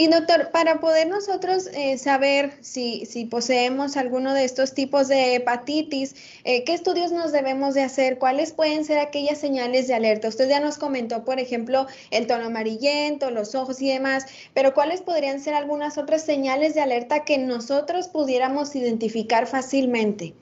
Y 0.00 0.06
doctor, 0.06 0.52
para 0.52 0.78
poder 0.78 1.08
nosotros 1.08 1.66
eh, 1.74 1.98
saber 1.98 2.52
si, 2.60 3.04
si, 3.04 3.24
poseemos 3.24 3.96
alguno 3.96 4.32
de 4.32 4.44
estos 4.44 4.72
tipos 4.72 5.08
de 5.08 5.34
hepatitis, 5.34 6.14
eh, 6.44 6.62
¿qué 6.62 6.72
estudios 6.72 7.10
nos 7.10 7.32
debemos 7.32 7.74
de 7.74 7.82
hacer? 7.82 8.16
¿Cuáles 8.18 8.52
pueden 8.52 8.84
ser 8.84 8.98
aquellas 8.98 9.38
señales 9.38 9.88
de 9.88 9.94
alerta? 9.94 10.28
Usted 10.28 10.48
ya 10.48 10.60
nos 10.60 10.78
comentó, 10.78 11.24
por 11.24 11.40
ejemplo, 11.40 11.88
el 12.12 12.28
tono 12.28 12.44
amarillento, 12.46 13.32
los 13.32 13.56
ojos 13.56 13.82
y 13.82 13.88
demás, 13.88 14.26
pero 14.54 14.72
¿cuáles 14.72 15.00
podrían 15.00 15.40
ser 15.40 15.54
algunas 15.54 15.98
otras 15.98 16.24
señales 16.24 16.76
de 16.76 16.80
alerta 16.80 17.24
que 17.24 17.36
nosotros 17.36 18.06
pudiéramos 18.06 18.76
identificar 18.76 19.48
fácilmente? 19.48 20.32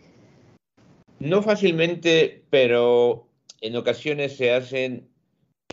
No 1.18 1.40
fácilmente, 1.40 2.44
pero 2.50 3.26
en 3.62 3.74
ocasiones 3.76 4.36
se 4.36 4.52
hacen 4.52 5.08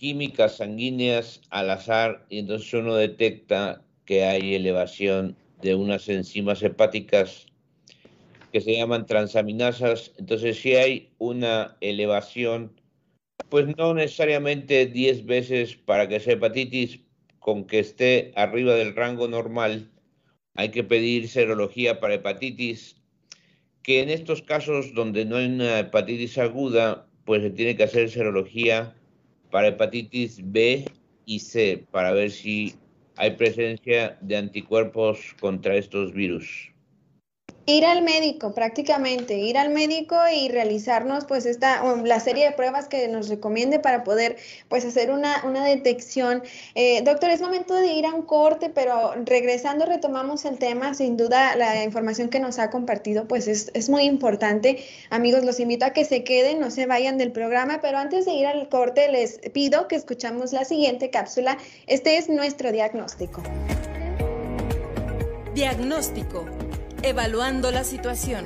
químicas 0.04 0.58
sanguíneas 0.58 1.40
al 1.50 1.70
azar 1.70 2.26
y 2.28 2.40
entonces 2.40 2.74
uno 2.74 2.94
detecta 2.96 3.86
que 4.04 4.26
hay 4.26 4.54
elevación 4.54 5.38
de 5.62 5.76
unas 5.76 6.10
enzimas 6.10 6.62
hepáticas 6.62 7.46
que 8.52 8.60
se 8.60 8.76
llaman 8.76 9.06
transaminasas. 9.06 10.12
Entonces, 10.18 10.60
si 10.60 10.76
hay 10.76 11.14
una 11.20 11.78
elevación, 11.80 12.74
pues 13.48 13.66
no 13.78 13.94
necesariamente 13.94 14.88
10 14.88 15.26
veces 15.26 15.78
para 15.78 16.10
que 16.10 16.20
sea 16.20 16.34
hepatitis, 16.34 17.00
con 17.40 17.64
que 17.64 17.80
esté 17.80 18.34
arriba 18.36 18.74
del 18.74 18.98
rango 18.98 19.30
normal, 19.30 19.90
hay 20.56 20.68
que 20.72 20.84
pedir 20.84 21.30
serología 21.30 22.02
para 22.02 22.16
hepatitis, 22.16 22.98
que 23.84 24.02
en 24.02 24.10
estos 24.10 24.42
casos 24.42 24.94
donde 24.94 25.24
no 25.24 25.38
hay 25.38 25.46
una 25.46 25.80
hepatitis 25.80 26.38
aguda, 26.40 27.08
pues 27.24 27.42
se 27.42 27.52
tiene 27.52 27.78
que 27.78 27.84
hacer 27.84 28.10
serología 28.10 28.98
para 29.54 29.68
hepatitis 29.68 30.42
B 30.44 30.84
y 31.28 31.38
C 31.38 31.86
para 31.92 32.12
ver 32.12 32.32
si 32.32 32.74
hay 33.18 33.38
presencia 33.38 34.18
de 34.20 34.38
anticuerpos 34.38 35.36
contra 35.40 35.76
estos 35.76 36.12
virus. 36.12 36.73
Ir 37.66 37.86
al 37.86 38.02
médico, 38.02 38.54
prácticamente, 38.54 39.38
ir 39.38 39.58
al 39.58 39.70
médico 39.70 40.18
y 40.36 40.50
realizarnos 40.50 41.24
pues 41.24 41.46
esta, 41.46 41.82
la 42.04 42.20
serie 42.20 42.44
de 42.44 42.52
pruebas 42.52 42.90
que 42.90 43.08
nos 43.08 43.30
recomiende 43.30 43.80
para 43.80 44.04
poder 44.04 44.36
pues 44.68 44.84
hacer 44.84 45.12
una, 45.12 45.42
una 45.46 45.64
detección. 45.64 46.44
Eh, 46.76 47.02
doctor, 47.04 47.30
es 47.30 47.40
momento 47.40 47.74
de 47.74 47.94
ir 47.94 48.06
a 48.06 48.14
un 48.14 48.24
corte, 48.24 48.70
pero 48.70 49.14
regresando 49.24 49.86
retomamos 49.86 50.44
el 50.44 50.58
tema, 50.58 50.94
sin 50.94 51.16
duda 51.16 51.56
la 51.56 51.86
información 51.86 52.28
que 52.28 52.42
nos 52.42 52.60
ha 52.60 52.70
compartido 52.70 53.30
pues 53.30 53.48
es, 53.48 53.72
es 53.74 53.90
muy 53.90 54.04
importante. 54.04 54.84
Amigos, 55.10 55.46
los 55.46 55.62
invito 55.62 55.86
a 55.86 55.92
que 55.92 56.04
se 56.04 56.26
queden, 56.26 56.60
no 56.60 56.70
se 56.70 56.86
vayan 56.86 57.18
del 57.18 57.32
programa, 57.32 57.80
pero 57.82 57.98
antes 57.98 58.26
de 58.26 58.34
ir 58.34 58.46
al 58.46 58.68
corte 58.68 59.10
les 59.10 59.40
pido 59.54 59.88
que 59.88 59.96
escuchamos 59.96 60.52
la 60.52 60.66
siguiente 60.66 61.10
cápsula. 61.10 61.58
Este 61.88 62.18
es 62.18 62.28
nuestro 62.28 62.74
diagnóstico. 62.74 63.42
Diagnóstico 65.56 66.46
Evaluando 67.06 67.70
la 67.70 67.84
situación. 67.84 68.46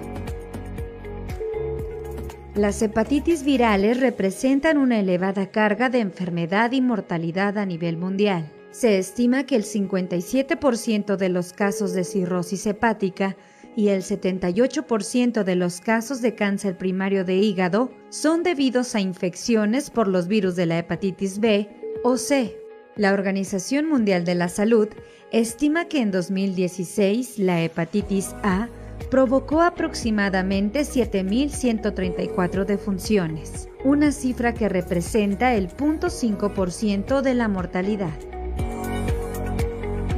Las 2.56 2.82
hepatitis 2.82 3.44
virales 3.44 4.00
representan 4.00 4.80
una 4.80 5.00
elevada 5.00 5.52
carga 5.52 5.90
de 5.92 6.00
enfermedad 6.00 6.72
y 6.72 6.82
mortalidad 6.82 7.60
a 7.60 7.68
nivel 7.68 7.98
mundial. 7.98 8.52
Se 8.72 8.98
estima 8.98 9.46
que 9.46 9.58
el 9.58 9.64
57% 9.64 11.18
de 11.18 11.30
los 11.30 11.54
casos 11.54 11.94
de 11.94 12.04
cirrosis 12.04 12.66
hepática 12.66 13.38
y 13.76 13.90
el 13.90 14.02
78% 14.02 15.44
de 15.44 15.56
los 15.56 15.80
casos 15.80 16.24
de 16.24 16.34
cáncer 16.34 16.80
primario 16.80 17.24
de 17.24 17.36
hígado 17.36 17.92
son 18.10 18.42
debidos 18.42 18.96
a 18.96 19.02
infecciones 19.02 19.92
por 19.92 20.08
los 20.08 20.28
virus 20.28 20.56
de 20.56 20.66
la 20.66 20.80
hepatitis 20.80 21.40
B 21.40 21.70
o 22.04 22.18
C. 22.18 22.58
La 22.96 23.14
Organización 23.14 23.88
Mundial 23.88 24.26
de 24.26 24.34
la 24.34 24.50
Salud 24.50 24.90
estima 25.32 25.86
que 25.86 26.02
en 26.02 26.12
2016 26.12 27.40
la 27.40 27.62
hepatitis 27.62 28.34
A 28.44 28.70
provocó 29.10 29.62
aproximadamente 29.62 30.82
7.134 30.82 32.66
defunciones, 32.66 33.70
una 33.84 34.12
cifra 34.12 34.54
que 34.54 34.70
representa 34.70 35.56
el 35.56 35.70
0.5% 35.70 37.22
de 37.22 37.34
la 37.34 37.48
mortalidad. 37.48 38.18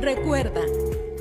Recuerda, 0.01 0.61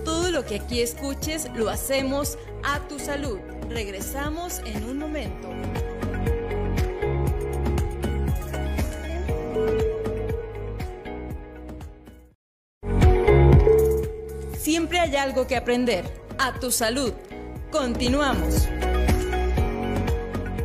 todo 0.04 0.30
lo 0.30 0.44
que 0.44 0.56
aquí 0.56 0.80
escuches 0.80 1.50
lo 1.54 1.68
hacemos 1.68 2.38
a 2.64 2.80
tu 2.88 2.98
salud. 2.98 3.38
Regresamos 3.68 4.60
en 4.64 4.84
un 4.84 4.98
momento. 4.98 5.48
Siempre 14.68 15.00
hay 15.00 15.16
algo 15.16 15.46
que 15.46 15.56
aprender. 15.56 16.04
A 16.36 16.60
tu 16.60 16.70
salud. 16.70 17.14
Continuamos. 17.70 18.68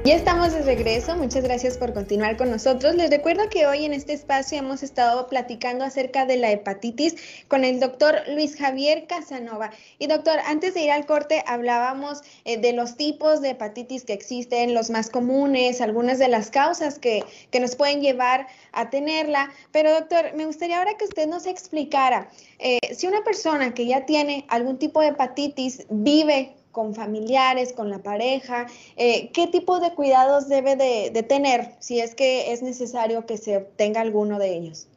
Ya 0.05 0.15
estamos 0.15 0.51
de 0.51 0.63
regreso, 0.63 1.15
muchas 1.15 1.45
gracias 1.45 1.77
por 1.77 1.93
continuar 1.93 2.35
con 2.35 2.51
nosotros. 2.51 2.93
Les 2.95 3.09
recuerdo 3.09 3.49
que 3.49 3.67
hoy 3.67 3.85
en 3.85 3.93
este 3.93 4.11
espacio 4.11 4.57
hemos 4.57 4.83
estado 4.83 5.29
platicando 5.29 5.85
acerca 5.85 6.25
de 6.25 6.35
la 6.35 6.51
hepatitis 6.51 7.15
con 7.47 7.63
el 7.63 7.79
doctor 7.79 8.15
Luis 8.27 8.57
Javier 8.57 9.07
Casanova. 9.07 9.71
Y 9.99 10.07
doctor, 10.07 10.39
antes 10.45 10.73
de 10.73 10.81
ir 10.81 10.91
al 10.91 11.05
corte 11.05 11.41
hablábamos 11.47 12.19
eh, 12.43 12.57
de 12.57 12.73
los 12.73 12.97
tipos 12.97 13.39
de 13.39 13.51
hepatitis 13.51 14.03
que 14.03 14.11
existen, 14.11 14.73
los 14.73 14.89
más 14.89 15.09
comunes, 15.09 15.79
algunas 15.79 16.19
de 16.19 16.27
las 16.27 16.51
causas 16.51 16.99
que, 16.99 17.23
que 17.49 17.61
nos 17.61 17.77
pueden 17.77 18.01
llevar 18.01 18.47
a 18.73 18.89
tenerla. 18.89 19.53
Pero 19.71 19.93
doctor, 19.93 20.33
me 20.35 20.45
gustaría 20.45 20.79
ahora 20.79 20.97
que 20.97 21.05
usted 21.05 21.27
nos 21.27 21.45
explicara 21.45 22.29
eh, 22.59 22.79
si 22.93 23.07
una 23.07 23.23
persona 23.23 23.73
que 23.73 23.85
ya 23.85 24.05
tiene 24.05 24.43
algún 24.49 24.77
tipo 24.77 24.99
de 24.99 25.07
hepatitis 25.07 25.85
vive 25.89 26.55
con 26.73 26.93
familiares, 26.93 27.71
con 27.71 27.89
la 27.89 28.03
pareja, 28.03 28.65
eh, 28.97 29.29
qué 29.31 29.47
tipo 29.47 29.79
de 29.79 29.93
cuidados 29.93 30.49
debe 30.49 30.75
de, 30.75 31.23
tener 31.23 31.75
si 31.79 32.01
es 32.01 32.15
que 32.15 32.51
es 32.51 32.61
necesario 32.61 33.25
que 33.25 33.37
se 33.37 33.57
obtenga 33.57 34.01
alguno 34.01 34.39
de 34.39 34.57
ellos. 34.57 34.87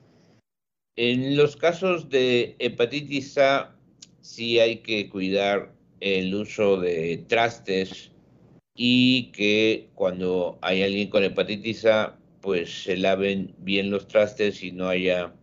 En 0.97 1.37
los 1.37 1.57
casos 1.57 2.09
de 2.09 2.57
hepatitis 2.59 3.37
A, 3.39 3.77
sí 4.23 4.59
hay 4.59 4.79
que 4.79 5.09
cuidar 5.11 5.73
el 6.01 6.35
uso 6.35 6.81
de 6.81 7.19
trastes 7.29 8.11
y 8.75 9.31
que 9.33 9.89
cuando 9.95 10.59
hay 10.63 10.83
alguien 10.83 11.11
con 11.11 11.23
hepatitis 11.23 11.85
A, 11.85 12.17
pues 12.41 12.85
se 12.85 12.97
laven 12.97 13.55
bien 13.59 13.91
los 13.91 14.09
trastes 14.09 14.63
y 14.63 14.73
no 14.73 14.89
haya 14.89 15.35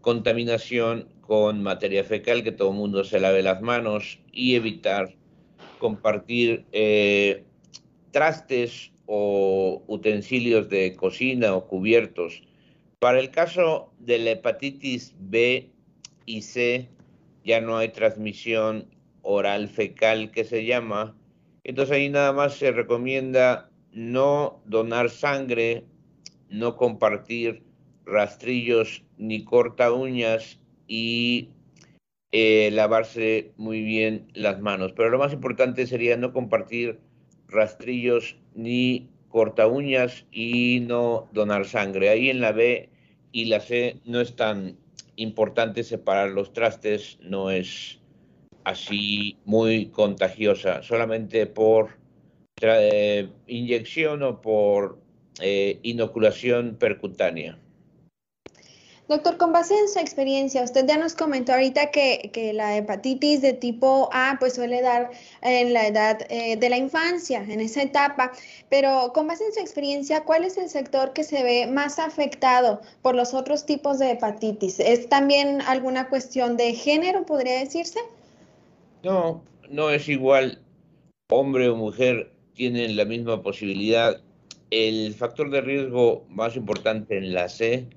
contaminación 0.00 1.06
con 1.20 1.62
materia 1.62 2.02
fecal, 2.02 2.42
que 2.42 2.52
todo 2.52 2.70
el 2.70 2.76
mundo 2.76 3.04
se 3.04 3.20
lave 3.20 3.42
las 3.42 3.60
manos 3.60 4.18
y 4.32 4.54
evitar 4.54 5.19
compartir 5.80 6.64
eh, 6.70 7.42
trastes 8.12 8.92
o 9.06 9.82
utensilios 9.88 10.68
de 10.68 10.94
cocina 10.94 11.56
o 11.56 11.66
cubiertos. 11.66 12.44
Para 13.00 13.18
el 13.18 13.30
caso 13.32 13.92
de 13.98 14.20
la 14.20 14.30
hepatitis 14.32 15.16
B 15.18 15.70
y 16.26 16.42
C, 16.42 16.88
ya 17.44 17.60
no 17.60 17.76
hay 17.76 17.88
transmisión 17.88 18.86
oral 19.22 19.68
fecal 19.68 20.30
que 20.30 20.44
se 20.44 20.64
llama. 20.64 21.16
Entonces 21.64 21.96
ahí 21.96 22.08
nada 22.08 22.32
más 22.32 22.54
se 22.54 22.70
recomienda 22.70 23.70
no 23.92 24.62
donar 24.66 25.10
sangre, 25.10 25.84
no 26.48 26.76
compartir 26.76 27.64
rastrillos 28.04 29.02
ni 29.18 29.44
corta 29.44 29.92
uñas 29.92 30.60
y 30.86 31.50
eh, 32.32 32.70
lavarse 32.72 33.52
muy 33.56 33.82
bien 33.82 34.28
las 34.34 34.60
manos. 34.60 34.92
Pero 34.92 35.10
lo 35.10 35.18
más 35.18 35.32
importante 35.32 35.86
sería 35.86 36.16
no 36.16 36.32
compartir 36.32 37.00
rastrillos 37.48 38.36
ni 38.54 39.08
corta 39.28 39.66
uñas 39.66 40.26
y 40.30 40.80
no 40.80 41.28
donar 41.32 41.66
sangre. 41.66 42.10
Ahí 42.10 42.30
en 42.30 42.40
la 42.40 42.52
B 42.52 42.90
y 43.32 43.46
la 43.46 43.60
C 43.60 44.00
no 44.04 44.20
es 44.20 44.36
tan 44.36 44.76
importante 45.16 45.84
separar 45.84 46.30
los 46.30 46.52
trastes, 46.52 47.18
no 47.20 47.50
es 47.50 48.00
así 48.64 49.38
muy 49.44 49.86
contagiosa, 49.86 50.82
solamente 50.82 51.46
por 51.46 51.98
eh, 52.60 53.28
inyección 53.46 54.22
o 54.22 54.40
por 54.40 54.98
eh, 55.40 55.78
inoculación 55.82 56.76
percutánea. 56.76 57.58
Doctor, 59.10 59.38
con 59.38 59.52
base 59.52 59.76
en 59.76 59.88
su 59.88 59.98
experiencia, 59.98 60.62
usted 60.62 60.86
ya 60.86 60.96
nos 60.96 61.14
comentó 61.14 61.50
ahorita 61.52 61.90
que, 61.90 62.52
la 62.54 62.76
hepatitis 62.76 63.42
de 63.42 63.54
tipo 63.54 64.08
A 64.12 64.36
pues 64.38 64.54
suele 64.54 64.82
dar 64.82 65.10
en 65.42 65.72
la 65.72 65.88
edad 65.88 66.20
eh, 66.30 66.56
de 66.56 66.70
la 66.70 66.76
infancia, 66.76 67.42
en 67.42 67.60
esa 67.60 67.82
etapa, 67.82 68.30
pero 68.68 69.10
con 69.12 69.26
base 69.26 69.44
en 69.44 69.52
su 69.52 69.58
experiencia, 69.58 70.22
¿cuál 70.22 70.44
es 70.44 70.56
el 70.58 70.68
sector 70.68 71.12
que 71.12 71.24
se 71.24 71.42
ve 71.42 71.66
más 71.66 71.98
afectado 71.98 72.82
por 73.02 73.16
los 73.16 73.34
otros 73.34 73.66
tipos 73.66 73.98
de 73.98 74.12
hepatitis? 74.12 74.78
¿Es 74.78 75.08
también 75.08 75.60
alguna 75.62 76.08
cuestión 76.08 76.56
de 76.56 76.72
género, 76.74 77.26
podría 77.26 77.58
decirse? 77.58 77.98
No, 79.02 79.42
no 79.68 79.90
es 79.90 80.08
igual 80.08 80.62
hombre 81.32 81.68
o 81.68 81.74
mujer, 81.74 82.30
tienen 82.54 82.96
la 82.96 83.06
misma 83.06 83.42
posibilidad. 83.42 84.20
El 84.70 85.12
factor 85.14 85.50
de 85.50 85.62
riesgo 85.62 86.24
más 86.28 86.54
importante 86.54 87.18
en 87.18 87.34
la 87.34 87.48
C 87.48 87.88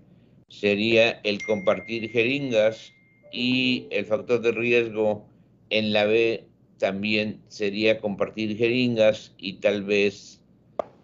sería 0.59 1.19
el 1.23 1.43
compartir 1.43 2.09
jeringas 2.11 2.93
y 3.31 3.87
el 3.89 4.05
factor 4.05 4.39
de 4.41 4.51
riesgo 4.51 5.25
en 5.71 5.91
la 5.93 6.05
B 6.05 6.45
también 6.77 7.41
sería 7.47 7.99
compartir 7.99 8.55
jeringas 8.55 9.33
y 9.37 9.53
tal 9.53 9.83
vez, 9.83 10.41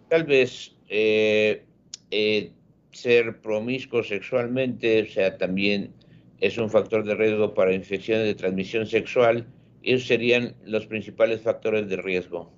tal 0.08 0.24
vez 0.24 0.76
eh, 0.88 1.64
eh, 2.12 2.52
ser 2.92 3.40
promiscuo 3.40 4.04
sexualmente, 4.04 5.02
o 5.02 5.06
sea, 5.06 5.36
también 5.36 5.92
es 6.40 6.56
un 6.56 6.70
factor 6.70 7.04
de 7.04 7.14
riesgo 7.16 7.52
para 7.52 7.74
infecciones 7.74 8.26
de 8.26 8.34
transmisión 8.34 8.86
sexual. 8.86 9.46
Esos 9.82 10.06
serían 10.06 10.54
los 10.64 10.86
principales 10.86 11.40
factores 11.40 11.88
de 11.88 11.96
riesgo. 11.96 12.52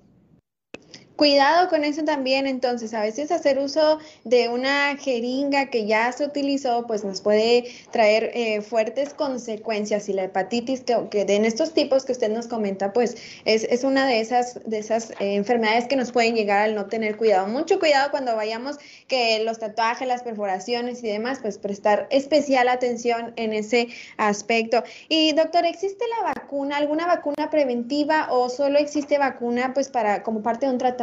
Cuidado 1.15 1.69
con 1.69 1.83
eso 1.83 2.03
también, 2.03 2.47
entonces, 2.47 2.91
a 2.95 3.01
veces 3.01 3.31
hacer 3.31 3.59
uso 3.59 3.99
de 4.23 4.49
una 4.49 4.97
jeringa 4.97 5.67
que 5.67 5.85
ya 5.85 6.11
se 6.11 6.25
utilizó, 6.25 6.87
pues 6.87 7.03
nos 7.03 7.21
puede 7.21 7.65
traer 7.91 8.31
eh, 8.33 8.61
fuertes 8.61 9.13
consecuencias 9.13 10.09
y 10.09 10.13
la 10.13 10.23
hepatitis 10.23 10.81
que, 10.81 10.97
que, 11.11 11.21
en 11.21 11.45
estos 11.45 11.75
tipos 11.75 12.03
que 12.05 12.13
usted 12.13 12.31
nos 12.31 12.47
comenta, 12.47 12.93
pues 12.93 13.15
es, 13.45 13.63
es 13.65 13.83
una 13.83 14.07
de 14.07 14.21
esas, 14.21 14.59
de 14.65 14.79
esas 14.79 15.11
eh, 15.11 15.35
enfermedades 15.35 15.87
que 15.87 15.95
nos 15.95 16.11
pueden 16.11 16.33
llegar 16.33 16.61
al 16.61 16.73
no 16.73 16.87
tener 16.87 17.15
cuidado. 17.15 17.45
Mucho 17.45 17.77
cuidado 17.77 18.09
cuando 18.09 18.35
vayamos 18.35 18.77
que 19.07 19.43
los 19.43 19.59
tatuajes, 19.59 20.07
las 20.07 20.23
perforaciones 20.23 21.03
y 21.03 21.07
demás, 21.09 21.37
pues 21.43 21.59
prestar 21.59 22.07
especial 22.09 22.67
atención 22.67 23.33
en 23.35 23.53
ese 23.53 23.89
aspecto. 24.17 24.83
Y 25.09 25.33
doctor, 25.33 25.63
¿existe 25.67 26.05
la 26.17 26.33
vacuna, 26.33 26.77
alguna 26.77 27.05
vacuna 27.05 27.51
preventiva 27.51 28.29
o 28.31 28.49
solo 28.49 28.79
existe 28.79 29.19
vacuna 29.19 29.75
pues 29.75 29.89
para 29.89 30.23
como 30.23 30.41
parte 30.41 30.65
de 30.65 30.71
un 30.71 30.79
tratamiento? 30.79 31.02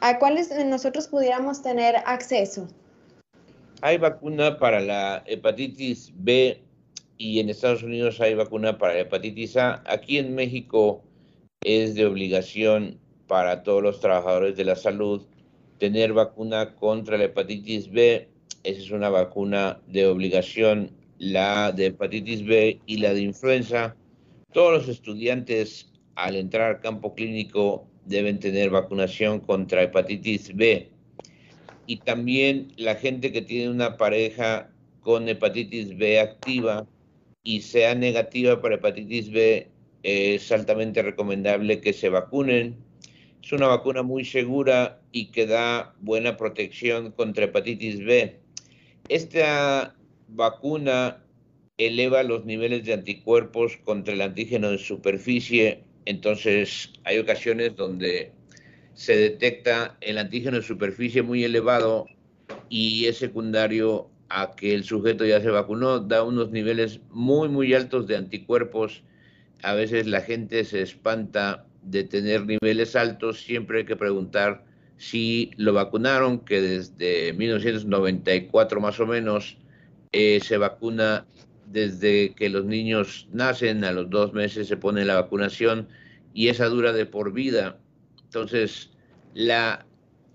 A 0.00 0.18
cuáles 0.18 0.50
nosotros 0.66 1.08
pudiéramos 1.08 1.62
tener 1.62 1.96
acceso? 2.06 2.68
Hay 3.82 3.98
vacuna 3.98 4.58
para 4.58 4.80
la 4.80 5.22
hepatitis 5.26 6.12
B 6.14 6.60
y 7.16 7.40
en 7.40 7.50
Estados 7.50 7.82
Unidos 7.82 8.20
hay 8.20 8.34
vacuna 8.34 8.78
para 8.78 8.94
la 8.94 9.00
hepatitis 9.00 9.56
A. 9.56 9.82
Aquí 9.86 10.18
en 10.18 10.34
México 10.34 11.02
es 11.62 11.94
de 11.94 12.06
obligación 12.06 12.98
para 13.26 13.62
todos 13.62 13.82
los 13.82 14.00
trabajadores 14.00 14.56
de 14.56 14.64
la 14.64 14.76
salud 14.76 15.26
tener 15.78 16.12
vacuna 16.12 16.74
contra 16.74 17.16
la 17.16 17.24
hepatitis 17.24 17.90
B. 17.90 18.28
Esa 18.62 18.80
es 18.80 18.90
una 18.90 19.08
vacuna 19.08 19.80
de 19.86 20.06
obligación, 20.06 20.90
la 21.18 21.72
de 21.72 21.86
hepatitis 21.86 22.44
B 22.44 22.80
y 22.86 22.98
la 22.98 23.14
de 23.14 23.22
influenza. 23.22 23.96
Todos 24.52 24.72
los 24.72 24.88
estudiantes 24.88 25.90
al 26.16 26.36
entrar 26.36 26.76
al 26.76 26.80
campo 26.80 27.14
clínico 27.14 27.86
deben 28.10 28.40
tener 28.40 28.68
vacunación 28.70 29.40
contra 29.40 29.82
hepatitis 29.82 30.54
B. 30.54 30.90
Y 31.86 31.96
también 31.98 32.72
la 32.76 32.96
gente 32.96 33.32
que 33.32 33.40
tiene 33.40 33.70
una 33.70 33.96
pareja 33.96 34.70
con 35.00 35.28
hepatitis 35.28 35.96
B 35.96 36.20
activa 36.20 36.86
y 37.42 37.62
sea 37.62 37.94
negativa 37.94 38.60
para 38.60 38.74
hepatitis 38.74 39.30
B, 39.30 39.68
es 40.02 40.50
altamente 40.52 41.02
recomendable 41.02 41.80
que 41.80 41.92
se 41.92 42.08
vacunen. 42.08 42.76
Es 43.42 43.52
una 43.52 43.68
vacuna 43.68 44.02
muy 44.02 44.24
segura 44.24 45.00
y 45.12 45.26
que 45.26 45.46
da 45.46 45.94
buena 46.00 46.36
protección 46.36 47.12
contra 47.12 47.44
hepatitis 47.44 48.04
B. 48.04 48.36
Esta 49.08 49.96
vacuna 50.28 51.22
eleva 51.78 52.22
los 52.22 52.44
niveles 52.44 52.84
de 52.84 52.92
anticuerpos 52.92 53.78
contra 53.78 54.12
el 54.12 54.20
antígeno 54.20 54.70
de 54.70 54.78
superficie 54.78 55.84
entonces, 56.10 56.92
hay 57.04 57.18
ocasiones 57.18 57.76
donde 57.76 58.32
se 58.94 59.16
detecta 59.16 59.96
el 60.00 60.18
antígeno 60.18 60.56
de 60.56 60.62
superficie 60.62 61.22
muy 61.22 61.44
elevado 61.44 62.06
y 62.68 63.06
es 63.06 63.18
secundario 63.18 64.10
a 64.28 64.54
que 64.54 64.74
el 64.74 64.84
sujeto 64.84 65.24
ya 65.24 65.40
se 65.40 65.50
vacunó, 65.50 66.00
da 66.00 66.22
unos 66.22 66.50
niveles 66.50 67.00
muy, 67.10 67.48
muy 67.48 67.74
altos 67.74 68.06
de 68.06 68.16
anticuerpos. 68.16 69.02
A 69.62 69.74
veces 69.74 70.06
la 70.06 70.20
gente 70.20 70.64
se 70.64 70.82
espanta 70.82 71.66
de 71.82 72.04
tener 72.04 72.44
niveles 72.44 72.96
altos, 72.96 73.42
siempre 73.42 73.78
hay 73.78 73.84
que 73.84 73.96
preguntar 73.96 74.64
si 74.96 75.50
lo 75.56 75.72
vacunaron, 75.72 76.40
que 76.40 76.60
desde 76.60 77.32
1994 77.32 78.80
más 78.80 79.00
o 79.00 79.06
menos 79.06 79.56
eh, 80.12 80.40
se 80.42 80.58
vacuna 80.58 81.26
desde 81.70 82.34
que 82.34 82.48
los 82.48 82.64
niños 82.64 83.28
nacen, 83.32 83.84
a 83.84 83.92
los 83.92 84.10
dos 84.10 84.32
meses 84.32 84.68
se 84.68 84.76
pone 84.76 85.04
la 85.04 85.20
vacunación 85.20 85.88
y 86.34 86.48
esa 86.48 86.66
dura 86.66 86.92
de 86.92 87.06
por 87.06 87.32
vida. 87.32 87.78
Entonces, 88.24 88.90
la 89.34 89.86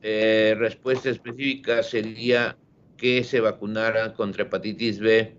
eh, 0.02 0.56
respuesta 0.58 1.10
específica 1.10 1.84
sería 1.84 2.58
que 2.98 3.24
se 3.24 3.42
vacunaran 3.42 4.14
contra 4.14 4.44
hepatitis 4.44 5.00
B 5.00 5.36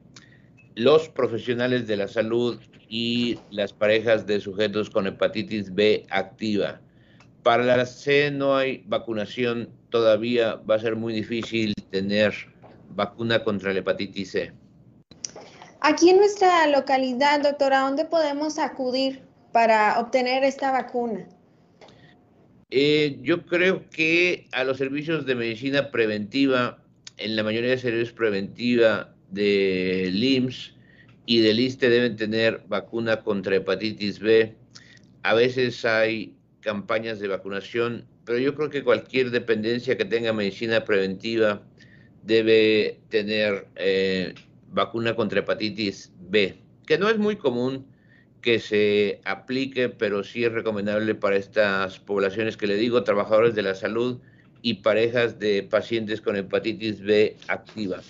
los 0.75 1.09
profesionales 1.09 1.87
de 1.87 1.97
la 1.97 2.09
salud 2.09 2.59
y 2.89 3.39
las 3.51 3.73
parejas 3.73 4.27
de 4.27 4.41
sujetos 4.41 4.91
con 4.91 5.07
hepatitis 5.07 5.75
B 5.75 6.05
activa. 6.11 6.81
Para 7.43 7.65
la 7.65 7.87
C 7.87 8.31
no 8.31 8.57
hay 8.57 8.83
vacunación 8.87 9.71
todavía, 9.89 10.57
va 10.57 10.75
a 10.75 10.81
ser 10.81 10.97
muy 10.97 11.15
difícil 11.15 11.73
tener 11.91 12.35
vacuna 12.95 13.43
contra 13.43 13.73
la 13.73 13.79
hepatitis 13.79 14.33
C. 14.33 14.66
Aquí 15.89 16.11
en 16.11 16.17
nuestra 16.17 16.67
localidad, 16.67 17.41
doctora, 17.43 17.83
¿a 17.83 17.85
dónde 17.87 18.07
podemos 18.07 18.59
acudir 18.59 19.21
para 19.53 20.01
obtener 20.01 20.43
esta 20.43 20.73
vacuna? 20.73 21.29
Eh, 22.71 23.21
yo 23.23 23.47
creo 23.47 23.89
que 23.91 24.49
a 24.51 24.65
los 24.65 24.79
servicios 24.79 25.27
de 25.27 25.37
medicina 25.37 25.93
preventiva, 25.93 26.83
en 27.19 27.37
la 27.37 27.45
mayoría 27.45 27.71
de 27.71 27.79
servicios 27.79 28.13
preventiva 28.13 29.15
de 29.31 30.11
LIMS 30.13 30.75
y 31.25 31.39
del 31.43 31.61
ISTE 31.61 31.89
deben 31.89 32.17
tener 32.17 32.65
vacuna 32.67 33.23
contra 33.23 33.55
hepatitis 33.55 34.19
B. 34.19 34.57
A 35.23 35.35
veces 35.35 35.85
hay 35.85 36.35
campañas 36.63 37.21
de 37.21 37.29
vacunación, 37.29 38.09
pero 38.25 38.41
yo 38.41 38.57
creo 38.57 38.71
que 38.71 38.83
cualquier 38.83 39.31
dependencia 39.31 39.97
que 39.97 40.05
tenga 40.05 40.33
medicina 40.33 40.85
preventiva 40.85 41.63
debe 42.25 42.99
tener 43.09 43.69
eh, 43.77 44.35
vacuna 44.71 45.15
contra 45.15 45.41
hepatitis 45.41 46.13
B, 46.19 46.59
que 46.87 46.99
no 46.99 47.09
es 47.09 47.19
muy 47.19 47.37
común 47.37 47.87
que 48.41 48.61
se 48.61 49.21
aplique, 49.25 49.89
pero 49.89 50.23
sí 50.23 50.45
es 50.45 50.53
recomendable 50.53 51.15
para 51.15 51.37
estas 51.37 51.99
poblaciones 51.99 52.57
que 52.57 52.67
le 52.67 52.77
digo, 52.77 53.03
trabajadores 53.03 53.55
de 53.55 53.63
la 53.63 53.75
salud 53.75 54.21
y 54.63 54.75
parejas 54.75 55.39
de 55.39 55.63
pacientes 55.63 56.21
con 56.21 56.37
hepatitis 56.37 57.01
B 57.01 57.37
activa. 57.49 58.01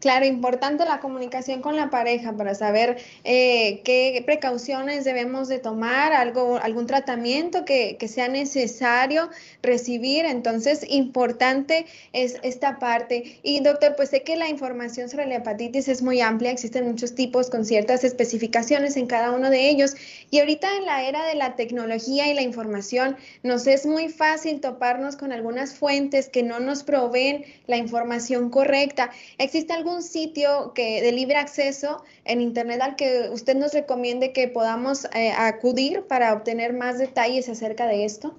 Claro, 0.00 0.24
importante 0.24 0.84
la 0.86 0.98
comunicación 1.00 1.60
con 1.60 1.76
la 1.76 1.90
pareja 1.90 2.32
para 2.32 2.54
saber 2.54 2.96
eh, 3.24 3.82
qué 3.84 4.22
precauciones 4.24 5.04
debemos 5.04 5.48
de 5.48 5.58
tomar, 5.58 6.14
algo, 6.14 6.56
algún 6.56 6.86
tratamiento 6.86 7.66
que, 7.66 7.96
que, 7.98 8.08
sea 8.08 8.28
necesario 8.28 9.28
recibir. 9.62 10.24
Entonces, 10.24 10.86
importante 10.88 11.84
es 12.14 12.36
esta 12.42 12.78
parte. 12.78 13.38
Y 13.42 13.60
doctor, 13.60 13.94
pues 13.94 14.08
sé 14.08 14.22
que 14.22 14.36
la 14.36 14.48
información 14.48 15.10
sobre 15.10 15.26
la 15.26 15.36
hepatitis 15.36 15.86
es 15.88 16.00
muy 16.00 16.22
amplia, 16.22 16.50
existen 16.50 16.86
muchos 16.86 17.14
tipos 17.14 17.50
con 17.50 17.66
ciertas 17.66 18.02
especificaciones 18.02 18.96
en 18.96 19.06
cada 19.06 19.32
uno 19.32 19.50
de 19.50 19.68
ellos. 19.68 19.94
Y 20.30 20.38
ahorita 20.38 20.76
en 20.78 20.86
la 20.86 21.04
era 21.04 21.26
de 21.26 21.34
la 21.34 21.56
tecnología 21.56 22.26
y 22.26 22.34
la 22.34 22.42
información, 22.42 23.18
nos 23.42 23.66
es 23.66 23.84
muy 23.84 24.08
fácil 24.08 24.60
toparnos 24.60 25.16
con 25.16 25.30
algunas 25.30 25.74
fuentes 25.74 26.30
que 26.30 26.42
no 26.42 26.58
nos 26.58 26.84
proveen 26.84 27.44
la 27.66 27.76
información 27.76 28.48
correcta. 28.48 29.10
¿Existe 29.36 29.74
algún 29.74 29.89
algún 29.90 30.02
sitio 30.02 30.72
que 30.74 31.02
de 31.02 31.12
libre 31.12 31.36
acceso 31.36 32.04
en 32.24 32.40
Internet 32.40 32.80
al 32.80 32.96
que 32.96 33.28
usted 33.32 33.56
nos 33.56 33.72
recomiende 33.72 34.32
que 34.32 34.46
podamos 34.46 35.06
eh, 35.14 35.32
acudir 35.36 36.02
para 36.08 36.32
obtener 36.32 36.72
más 36.72 36.98
detalles 36.98 37.48
acerca 37.48 37.86
de 37.86 38.04
esto? 38.04 38.36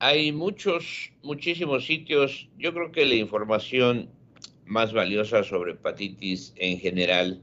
Hay 0.00 0.32
muchos, 0.32 1.10
muchísimos 1.22 1.86
sitios. 1.86 2.48
Yo 2.58 2.72
creo 2.72 2.90
que 2.90 3.06
la 3.06 3.14
información 3.14 4.10
más 4.64 4.92
valiosa 4.92 5.44
sobre 5.44 5.72
hepatitis 5.72 6.52
en 6.56 6.78
general, 6.78 7.40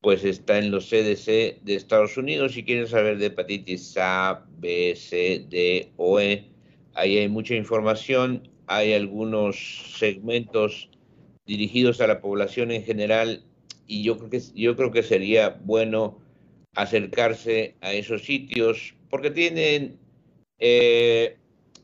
pues 0.00 0.24
está 0.24 0.58
en 0.58 0.70
los 0.70 0.88
CDC 0.88 1.62
de 1.62 1.74
Estados 1.74 2.16
Unidos. 2.16 2.54
Si 2.54 2.64
quieren 2.64 2.86
saber 2.86 3.18
de 3.18 3.26
hepatitis 3.26 3.96
A, 3.96 4.44
B, 4.58 4.94
C, 4.96 5.44
D 5.48 5.92
o 5.96 6.18
E, 6.20 6.46
ahí 6.94 7.18
hay 7.18 7.28
mucha 7.28 7.54
información. 7.54 8.48
Hay 8.66 8.92
algunos 8.92 9.98
segmentos 9.98 10.90
dirigidos 11.50 12.00
a 12.00 12.06
la 12.06 12.20
población 12.20 12.70
en 12.70 12.84
general 12.84 13.42
y 13.88 14.04
yo 14.04 14.16
creo 14.16 14.30
que, 14.30 14.40
yo 14.54 14.76
creo 14.76 14.92
que 14.92 15.02
sería 15.02 15.58
bueno 15.64 16.16
acercarse 16.76 17.74
a 17.80 17.92
esos 17.92 18.24
sitios 18.24 18.94
porque 19.08 19.32
tienen 19.32 19.98
eh, 20.60 21.36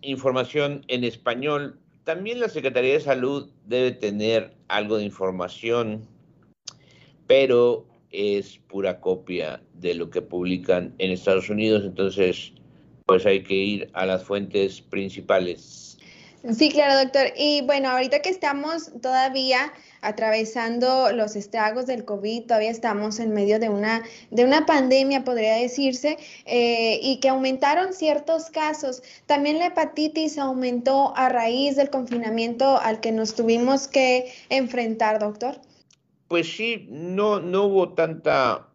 información 0.03 0.85
en 0.87 1.03
español. 1.03 1.81
También 2.05 2.39
la 2.39 2.49
Secretaría 2.49 2.93
de 2.93 3.01
Salud 3.01 3.51
debe 3.65 3.91
tener 3.91 4.55
algo 4.69 4.99
de 4.99 5.05
información, 5.05 6.07
pero 7.27 7.89
es 8.13 8.59
pura 8.69 9.01
copia 9.01 9.61
de 9.75 9.95
lo 9.95 10.11
que 10.11 10.23
publican 10.23 10.95
en 10.99 11.11
Estados 11.11 11.51
Unidos, 11.51 11.83
entonces 11.85 12.53
pues 13.05 13.27
hay 13.27 13.43
que 13.43 13.55
ir 13.55 13.91
a 13.95 14.07
las 14.07 14.23
fuentes 14.23 14.81
principales. 14.81 15.96
Sí, 16.55 16.71
claro, 16.71 16.97
doctor. 17.03 17.33
Y 17.37 17.63
bueno, 17.63 17.89
ahorita 17.89 18.21
que 18.23 18.29
estamos 18.29 18.93
todavía 19.03 19.73
atravesando 20.01 21.11
los 21.11 21.35
estragos 21.35 21.87
del 21.87 22.05
COVID, 22.05 22.45
todavía 22.45 22.71
estamos 22.71 23.19
en 23.19 23.35
medio 23.35 23.59
de 23.59 23.69
una, 23.69 24.05
de 24.31 24.45
una 24.45 24.65
pandemia, 24.65 25.25
podría 25.25 25.57
decirse, 25.57 26.19
eh, 26.45 27.01
y 27.03 27.19
que 27.19 27.31
aumentaron 27.31 27.93
ciertos 27.93 28.51
casos. 28.51 29.03
También 29.27 29.59
la 29.59 29.67
hepatitis 29.67 30.39
aumentó 30.39 31.17
a 31.17 31.29
raíz 31.29 31.75
del 31.75 31.91
confinamiento 31.91 32.79
al 32.79 33.01
que 33.01 33.11
nos 33.11 33.35
tuvimos 33.35 33.89
que 33.89 34.33
enfrentar, 34.49 35.19
doctor. 35.19 35.61
Pues 36.29 36.49
sí, 36.57 36.87
no, 36.89 37.41
no 37.41 37.65
hubo 37.65 37.95
tanta 37.95 38.69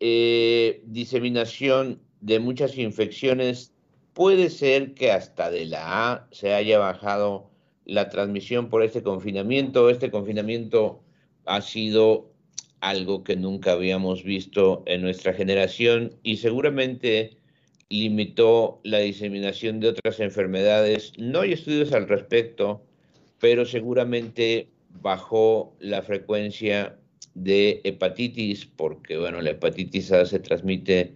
eh, 0.00 0.82
diseminación 0.86 2.00
de 2.20 2.38
muchas 2.38 2.78
infecciones 2.78 3.73
Puede 4.14 4.48
ser 4.48 4.94
que 4.94 5.10
hasta 5.10 5.50
de 5.50 5.66
la 5.66 6.12
A 6.12 6.28
se 6.30 6.54
haya 6.54 6.78
bajado 6.78 7.50
la 7.84 8.08
transmisión 8.08 8.68
por 8.68 8.82
este 8.84 9.02
confinamiento. 9.02 9.90
Este 9.90 10.10
confinamiento 10.10 11.02
ha 11.44 11.60
sido 11.60 12.30
algo 12.80 13.24
que 13.24 13.34
nunca 13.34 13.72
habíamos 13.72 14.22
visto 14.22 14.84
en 14.86 15.02
nuestra 15.02 15.32
generación 15.32 16.14
y 16.22 16.36
seguramente 16.36 17.36
limitó 17.88 18.80
la 18.84 18.98
diseminación 18.98 19.80
de 19.80 19.88
otras 19.88 20.20
enfermedades. 20.20 21.12
No 21.18 21.40
hay 21.40 21.52
estudios 21.52 21.92
al 21.92 22.08
respecto, 22.08 22.84
pero 23.40 23.64
seguramente 23.64 24.68
bajó 25.02 25.74
la 25.80 26.02
frecuencia 26.02 26.96
de 27.34 27.80
hepatitis, 27.82 28.64
porque 28.64 29.18
bueno, 29.18 29.40
la 29.40 29.50
hepatitis 29.50 30.12
A 30.12 30.24
se 30.24 30.38
transmite 30.38 31.14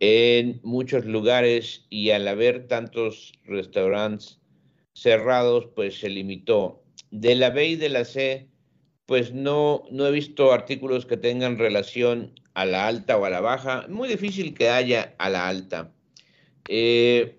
en 0.00 0.60
muchos 0.62 1.04
lugares 1.04 1.86
y 1.90 2.10
al 2.10 2.28
haber 2.28 2.68
tantos 2.68 3.32
restaurantes 3.44 4.38
cerrados, 4.92 5.68
pues 5.74 5.98
se 6.00 6.08
limitó. 6.08 6.82
De 7.10 7.34
la 7.34 7.50
B 7.50 7.68
y 7.68 7.76
de 7.76 7.88
la 7.88 8.04
C, 8.04 8.48
pues 9.06 9.32
no, 9.32 9.84
no 9.90 10.06
he 10.06 10.10
visto 10.10 10.52
artículos 10.52 11.06
que 11.06 11.16
tengan 11.16 11.58
relación 11.58 12.38
a 12.54 12.66
la 12.66 12.86
alta 12.86 13.16
o 13.16 13.24
a 13.24 13.30
la 13.30 13.40
baja. 13.40 13.86
Muy 13.88 14.08
difícil 14.08 14.54
que 14.54 14.68
haya 14.68 15.14
a 15.18 15.30
la 15.30 15.48
alta. 15.48 15.92
Eh, 16.68 17.38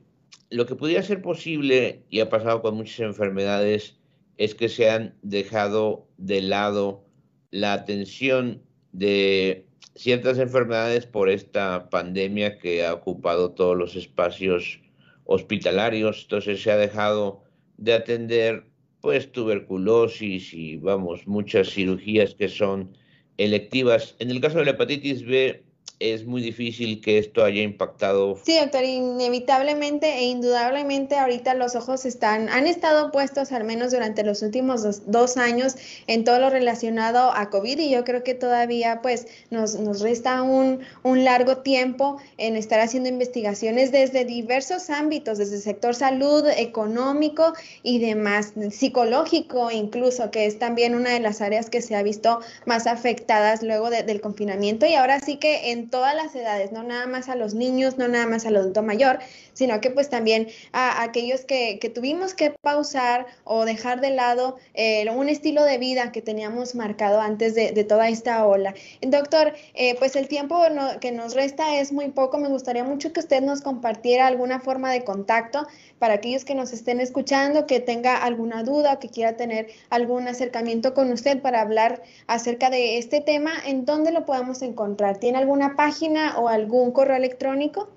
lo 0.49 0.65
que 0.65 0.75
podría 0.75 1.03
ser 1.03 1.21
posible, 1.21 2.03
y 2.09 2.21
ha 2.21 2.29
pasado 2.29 2.61
con 2.61 2.75
muchas 2.75 3.01
enfermedades, 3.01 3.97
es 4.37 4.55
que 4.55 4.69
se 4.69 4.89
han 4.89 5.15
dejado 5.21 6.07
de 6.17 6.41
lado 6.41 7.05
la 7.51 7.73
atención 7.73 8.63
de 8.91 9.68
ciertas 9.95 10.39
enfermedades 10.39 11.05
por 11.05 11.29
esta 11.29 11.89
pandemia 11.89 12.57
que 12.59 12.85
ha 12.85 12.93
ocupado 12.93 13.51
todos 13.51 13.77
los 13.77 13.95
espacios 13.95 14.81
hospitalarios, 15.25 16.23
entonces 16.23 16.61
se 16.61 16.71
ha 16.71 16.77
dejado 16.77 17.43
de 17.77 17.93
atender 17.93 18.65
pues 19.01 19.31
tuberculosis 19.31 20.53
y 20.53 20.77
vamos, 20.77 21.25
muchas 21.27 21.69
cirugías 21.69 22.35
que 22.35 22.49
son 22.49 22.97
electivas. 23.37 24.15
En 24.19 24.29
el 24.29 24.41
caso 24.41 24.59
de 24.59 24.65
la 24.65 24.71
hepatitis 24.71 25.25
B, 25.25 25.63
es 25.99 26.25
muy 26.25 26.41
difícil 26.41 27.01
que 27.01 27.17
esto 27.17 27.43
haya 27.43 27.61
impactado. 27.61 28.39
Sí, 28.43 28.57
doctor, 28.57 28.85
inevitablemente 28.85 30.07
e 30.19 30.23
indudablemente 30.23 31.17
ahorita 31.17 31.53
los 31.55 31.75
ojos 31.75 32.05
están, 32.05 32.47
han 32.49 32.67
estado 32.67 33.11
puestos 33.11 33.51
al 33.51 33.65
menos 33.65 33.91
durante 33.91 34.23
los 34.23 34.41
últimos 34.41 35.05
dos, 35.05 35.37
años 35.37 35.75
en 36.07 36.23
todo 36.23 36.39
lo 36.39 36.49
relacionado 36.49 37.31
a 37.35 37.49
COVID 37.49 37.79
y 37.79 37.89
yo 37.91 38.03
creo 38.03 38.23
que 38.23 38.33
todavía 38.33 39.01
pues 39.01 39.27
nos, 39.51 39.75
nos 39.75 40.01
resta 40.01 40.41
un, 40.41 40.79
un 41.03 41.23
largo 41.23 41.57
tiempo 41.57 42.17
en 42.37 42.55
estar 42.55 42.79
haciendo 42.79 43.09
investigaciones 43.09 43.91
desde 43.91 44.25
diversos 44.25 44.89
ámbitos, 44.89 45.37
desde 45.37 45.57
el 45.57 45.61
sector 45.61 45.93
salud, 45.93 46.45
económico 46.57 47.53
y 47.83 47.99
demás, 47.99 48.53
psicológico 48.71 49.69
incluso, 49.69 50.31
que 50.31 50.45
es 50.45 50.57
también 50.57 50.95
una 50.95 51.11
de 51.11 51.19
las 51.19 51.41
áreas 51.41 51.69
que 51.69 51.81
se 51.81 51.95
ha 51.95 52.03
visto 52.03 52.39
más 52.65 52.87
afectadas 52.87 53.61
luego 53.61 53.89
del 53.89 54.21
confinamiento 54.21 54.85
y 54.85 54.95
ahora 54.95 55.19
sí 55.19 55.37
que 55.37 55.71
en 55.71 55.88
todas 55.89 56.15
las 56.15 56.35
edades, 56.35 56.71
no 56.71 56.83
nada 56.83 57.07
más 57.07 57.29
a 57.29 57.35
los 57.35 57.53
niños, 57.53 57.97
no 57.97 58.07
nada 58.07 58.25
más 58.25 58.45
al 58.45 58.55
adulto 58.55 58.83
mayor, 58.83 59.19
sino 59.53 59.81
que 59.81 59.89
pues 59.89 60.09
también 60.09 60.47
a, 60.71 61.03
aquellos 61.03 61.41
que, 61.41 61.79
tuvimos 61.93 62.33
que 62.33 62.51
pausar 62.51 63.25
o 63.43 63.65
dejar 63.65 63.99
de 64.01 64.11
lado 64.11 64.57
eh, 64.73 65.09
un 65.09 65.27
estilo 65.29 65.63
de 65.63 65.77
vida 65.77 66.11
que 66.11 66.21
teníamos 66.21 66.75
marcado 66.75 67.19
antes 67.19 67.55
de, 67.55 67.83
toda 67.83 68.09
esta 68.09 68.45
ola. 68.45 68.73
Doctor, 69.01 69.53
eh, 69.73 69.95
pues 69.97 70.15
el 70.15 70.27
tiempo 70.27 70.61
que 71.01 71.11
nos 71.11 71.33
resta 71.33 71.79
es 71.79 71.91
muy 71.91 72.09
poco. 72.09 72.37
Me 72.37 72.47
gustaría 72.47 72.83
mucho 72.83 73.11
que 73.11 73.19
usted 73.19 73.41
nos 73.41 73.61
compartiera 73.61 74.27
alguna 74.27 74.59
forma 74.59 74.91
de 74.91 75.03
contacto 75.03 75.67
para 75.97 76.15
aquellos 76.15 76.45
que 76.45 76.55
nos 76.55 76.71
estén 76.71 76.99
escuchando, 76.99 77.67
que 77.67 77.79
tenga 77.79 78.17
alguna 78.17 78.63
duda 78.63 78.93
o 78.93 78.99
que 78.99 79.09
quiera 79.09 79.35
tener 79.35 79.67
algún 79.89 80.27
acercamiento 80.27 80.93
con 80.93 81.11
usted 81.11 81.41
para 81.41 81.61
hablar 81.61 82.01
acerca 82.27 82.69
de 82.69 82.97
este 82.97 83.21
tema, 83.21 83.51
¿en 83.65 83.85
dónde 83.85 84.11
lo 84.11 84.25
podemos 84.25 84.61
encontrar? 84.61 85.17
¿Tiene 85.17 85.37
alguna 85.37 85.75
página 85.79 86.37
o 86.37 86.49
algún 86.49 86.91
correo 86.91 87.15
electrónico? 87.15 87.87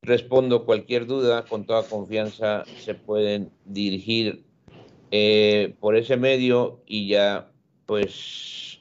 respondo 0.00 0.64
cualquier 0.64 1.04
duda, 1.04 1.44
con 1.44 1.66
toda 1.66 1.82
confianza 1.82 2.64
se 2.78 2.94
pueden 2.94 3.52
dirigir 3.66 4.42
eh, 5.10 5.74
por 5.78 5.94
ese 5.94 6.16
medio 6.16 6.80
y 6.86 7.08
ya 7.08 7.52
pues 7.84 8.80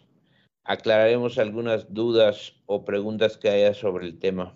aclararemos 0.64 1.38
algunas 1.38 1.94
dudas 1.94 2.54
o 2.66 2.86
preguntas 2.86 3.38
que 3.38 3.50
haya 3.50 3.74
sobre 3.74 4.06
el 4.06 4.20
tema. 4.20 4.56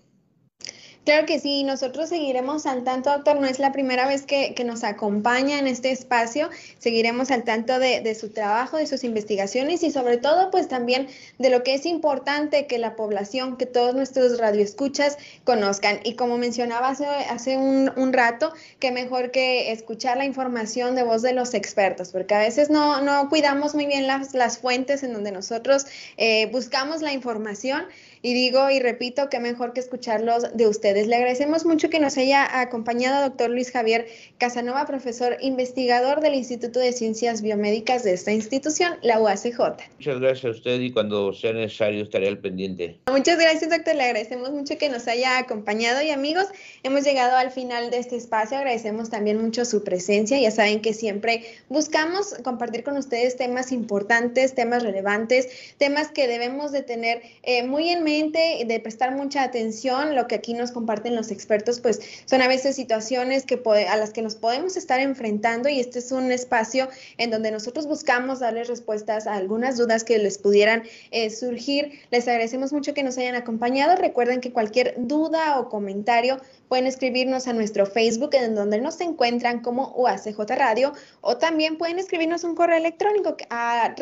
Claro 1.05 1.27
que 1.27 1.39
sí, 1.39 1.63
nosotros 1.63 2.09
seguiremos 2.09 2.65
al 2.65 2.83
tanto, 2.83 3.11
doctor. 3.11 3.39
No 3.39 3.45
es 3.45 3.59
la 3.59 3.71
primera 3.71 4.07
vez 4.07 4.23
que, 4.23 4.55
nos 4.65 4.83
acompaña 4.83 5.59
en 5.59 5.67
este 5.67 5.91
espacio. 5.91 6.49
Seguiremos 6.79 7.29
al 7.29 7.43
tanto 7.43 7.77
de, 7.77 8.15
su 8.15 8.29
trabajo, 8.29 8.77
de 8.77 8.87
sus 8.87 9.03
investigaciones 9.03 9.83
y 9.83 9.91
sobre 9.91 10.17
todo, 10.17 10.49
pues 10.49 10.67
también 10.67 11.07
de 11.37 11.51
lo 11.51 11.61
que 11.61 11.75
es 11.75 11.85
importante 11.85 12.65
que 12.65 12.79
la 12.79 12.95
población, 12.95 13.55
que 13.55 13.67
todos 13.67 13.93
nuestros 13.93 14.39
radioescuchas 14.39 15.19
conozcan. 15.43 15.99
Y 16.03 16.15
como 16.15 16.39
mencionaba 16.39 16.89
hace, 16.89 17.55
un, 17.55 18.11
rato, 18.11 18.51
que 18.79 18.91
mejor 18.91 19.29
que 19.29 19.71
escuchar 19.71 20.17
la 20.17 20.25
información 20.25 20.95
de 20.95 21.03
voz 21.03 21.21
de 21.21 21.33
los 21.33 21.53
expertos, 21.53 22.09
porque 22.09 22.33
a 22.33 22.39
veces 22.39 22.71
no, 22.71 23.01
no 23.01 23.29
cuidamos 23.29 23.75
muy 23.75 23.85
bien 23.85 24.07
las, 24.07 24.33
las 24.33 24.57
fuentes 24.57 25.03
en 25.03 25.13
donde 25.13 25.31
nosotros 25.31 25.85
eh, 26.17 26.47
buscamos 26.47 27.03
la 27.03 27.13
información. 27.13 27.85
Y 28.25 28.33
digo 28.33 28.71
y 28.71 28.79
repito 28.79 29.29
que 29.29 29.39
mejor 29.39 29.73
que 29.73 29.79
escucharlos 29.79 30.57
de 30.57 30.67
ustedes. 30.67 31.05
Le 31.05 31.15
agradecemos 31.17 31.63
mucho 31.63 31.91
que 31.91 31.99
nos 31.99 32.17
haya 32.17 32.59
acompañado 32.59 33.21
doctor 33.21 33.51
Luis 33.51 33.69
Javier 33.69 34.07
Casanova, 34.39 34.87
profesor 34.87 35.37
investigador 35.41 36.21
del 36.21 36.33
Instituto 36.33 36.79
de 36.79 36.91
Ciencias 36.91 37.43
Biomédicas 37.43 38.03
de 38.03 38.13
esta 38.13 38.31
institución, 38.31 38.95
la 39.03 39.19
UACJ. 39.19 39.59
Muchas 39.99 40.19
gracias 40.19 40.45
a 40.45 40.49
usted 40.57 40.79
y 40.79 40.91
cuando 40.91 41.33
sea 41.33 41.53
necesario 41.53 42.01
estaré 42.01 42.27
al 42.27 42.39
pendiente. 42.39 42.97
Muchas 43.11 43.37
gracias, 43.37 43.69
doctor. 43.69 43.93
Le 43.93 44.05
agradecemos 44.05 44.49
mucho 44.49 44.75
que 44.79 44.89
nos 44.89 45.07
haya 45.07 45.37
acompañado 45.37 46.01
y 46.01 46.09
amigos, 46.09 46.47
hemos 46.81 47.03
llegado 47.03 47.37
al 47.37 47.51
final 47.51 47.91
de 47.91 47.99
este 47.99 48.15
espacio. 48.15 48.57
Agradecemos 48.57 49.11
también 49.11 49.39
mucho 49.39 49.65
su 49.65 49.83
presencia. 49.83 50.39
Ya 50.39 50.49
saben 50.49 50.81
que 50.81 50.95
siempre 50.95 51.43
buscamos 51.69 52.33
compartir 52.43 52.83
con 52.83 52.97
ustedes 52.97 53.37
temas 53.37 53.71
importantes, 53.71 54.55
temas 54.55 54.81
relevantes, 54.81 55.47
temas 55.77 56.07
que 56.07 56.27
debemos 56.27 56.71
de 56.71 56.81
tener 56.81 57.21
eh, 57.43 57.61
muy 57.61 57.89
en 57.89 58.03
mente 58.03 58.14
de 58.23 58.79
prestar 58.81 59.15
mucha 59.15 59.43
atención, 59.43 60.15
lo 60.15 60.27
que 60.27 60.35
aquí 60.35 60.53
nos 60.53 60.71
comparten 60.71 61.15
los 61.15 61.31
expertos, 61.31 61.81
pues 61.81 61.99
son 62.25 62.41
a 62.41 62.47
veces 62.47 62.75
situaciones 62.75 63.45
que 63.45 63.61
a 63.89 63.97
las 63.97 64.11
que 64.11 64.21
nos 64.21 64.35
podemos 64.35 64.77
estar 64.77 64.99
enfrentando 64.99 65.67
y 65.67 65.79
este 65.79 65.99
es 65.99 66.11
un 66.11 66.31
espacio 66.31 66.87
en 67.17 67.29
donde 67.29 67.51
nosotros 67.51 67.87
buscamos 67.87 68.39
darles 68.39 68.67
respuestas 68.69 69.27
a 69.27 69.33
algunas 69.33 69.77
dudas 69.77 70.03
que 70.03 70.17
les 70.17 70.37
pudieran 70.37 70.83
eh, 71.11 71.29
surgir. 71.29 71.99
Les 72.09 72.27
agradecemos 72.27 72.71
mucho 72.71 72.93
que 72.93 73.03
nos 73.03 73.17
hayan 73.17 73.35
acompañado. 73.35 73.95
Recuerden 73.95 74.39
que 74.39 74.53
cualquier 74.53 74.95
duda 74.97 75.59
o 75.59 75.67
comentario 75.67 76.39
pueden 76.69 76.87
escribirnos 76.87 77.47
a 77.47 77.53
nuestro 77.53 77.85
Facebook 77.85 78.33
en 78.33 78.55
donde 78.55 78.79
nos 78.79 79.01
encuentran 79.01 79.61
como 79.61 79.93
UACJ 79.95 80.39
Radio 80.55 80.93
o 81.21 81.37
también 81.37 81.77
pueden 81.77 81.99
escribirnos 81.99 82.43
un 82.43 82.55
correo 82.55 82.77
electrónico 82.77 83.35
a 83.49 83.93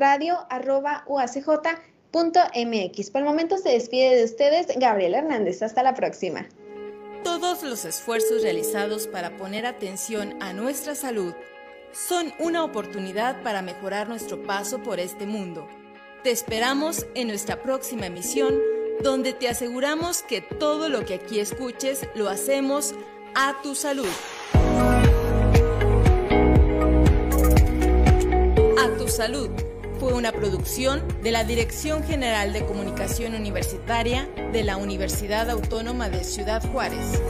Por 2.13 3.21
el 3.21 3.26
momento 3.26 3.58
se 3.58 3.69
despide 3.69 4.15
de 4.15 4.23
ustedes 4.23 4.67
Gabriel 4.78 5.15
Hernández. 5.15 5.63
Hasta 5.63 5.82
la 5.82 5.95
próxima. 5.95 6.47
Todos 7.23 7.63
los 7.63 7.86
esfuerzos 7.86 8.43
realizados 8.43 9.08
para 9.08 9.36
poner 9.36 9.65
atención 9.65 10.36
a 10.39 10.54
nuestra 10.54 10.93
salud 10.93 11.34
son 11.91 12.32
una 12.38 12.63
oportunidad 12.63 13.41
para 13.41 13.63
mejorar 13.63 14.10
nuestro 14.10 14.43
paso 14.43 14.84
por 14.84 14.99
este 14.99 15.26
mundo. 15.26 15.67
Te 16.23 16.30
esperamos 16.30 17.08
en 17.15 17.30
nuestra 17.30 17.63
próxima 17.63 18.06
emisión 18.06 18.60
donde 19.02 19.34
te 19.34 19.49
aseguramos 19.49 20.21
que 20.21 20.41
todo 20.41 20.89
lo 20.89 21.06
que 21.06 21.15
aquí 21.15 21.39
escuches 21.39 22.08
lo 22.13 22.30
hacemos 22.30 22.93
a 23.34 23.60
tu 23.63 23.73
salud. 23.73 24.10
A 28.78 28.97
tu 28.97 29.08
salud 29.08 29.49
fue 30.03 30.11
una 30.11 30.33
producción 30.33 31.01
de 31.23 31.31
la 31.31 31.45
Dirección 31.45 32.03
General 32.03 32.51
de 32.51 32.65
Comunicación 32.65 33.35
Universitaria 33.35 34.27
de 34.51 34.61
la 34.61 34.75
Universidad 34.75 35.49
Autónoma 35.49 36.09
de 36.09 36.25
Ciudad 36.25 36.61
Juárez. 36.73 37.21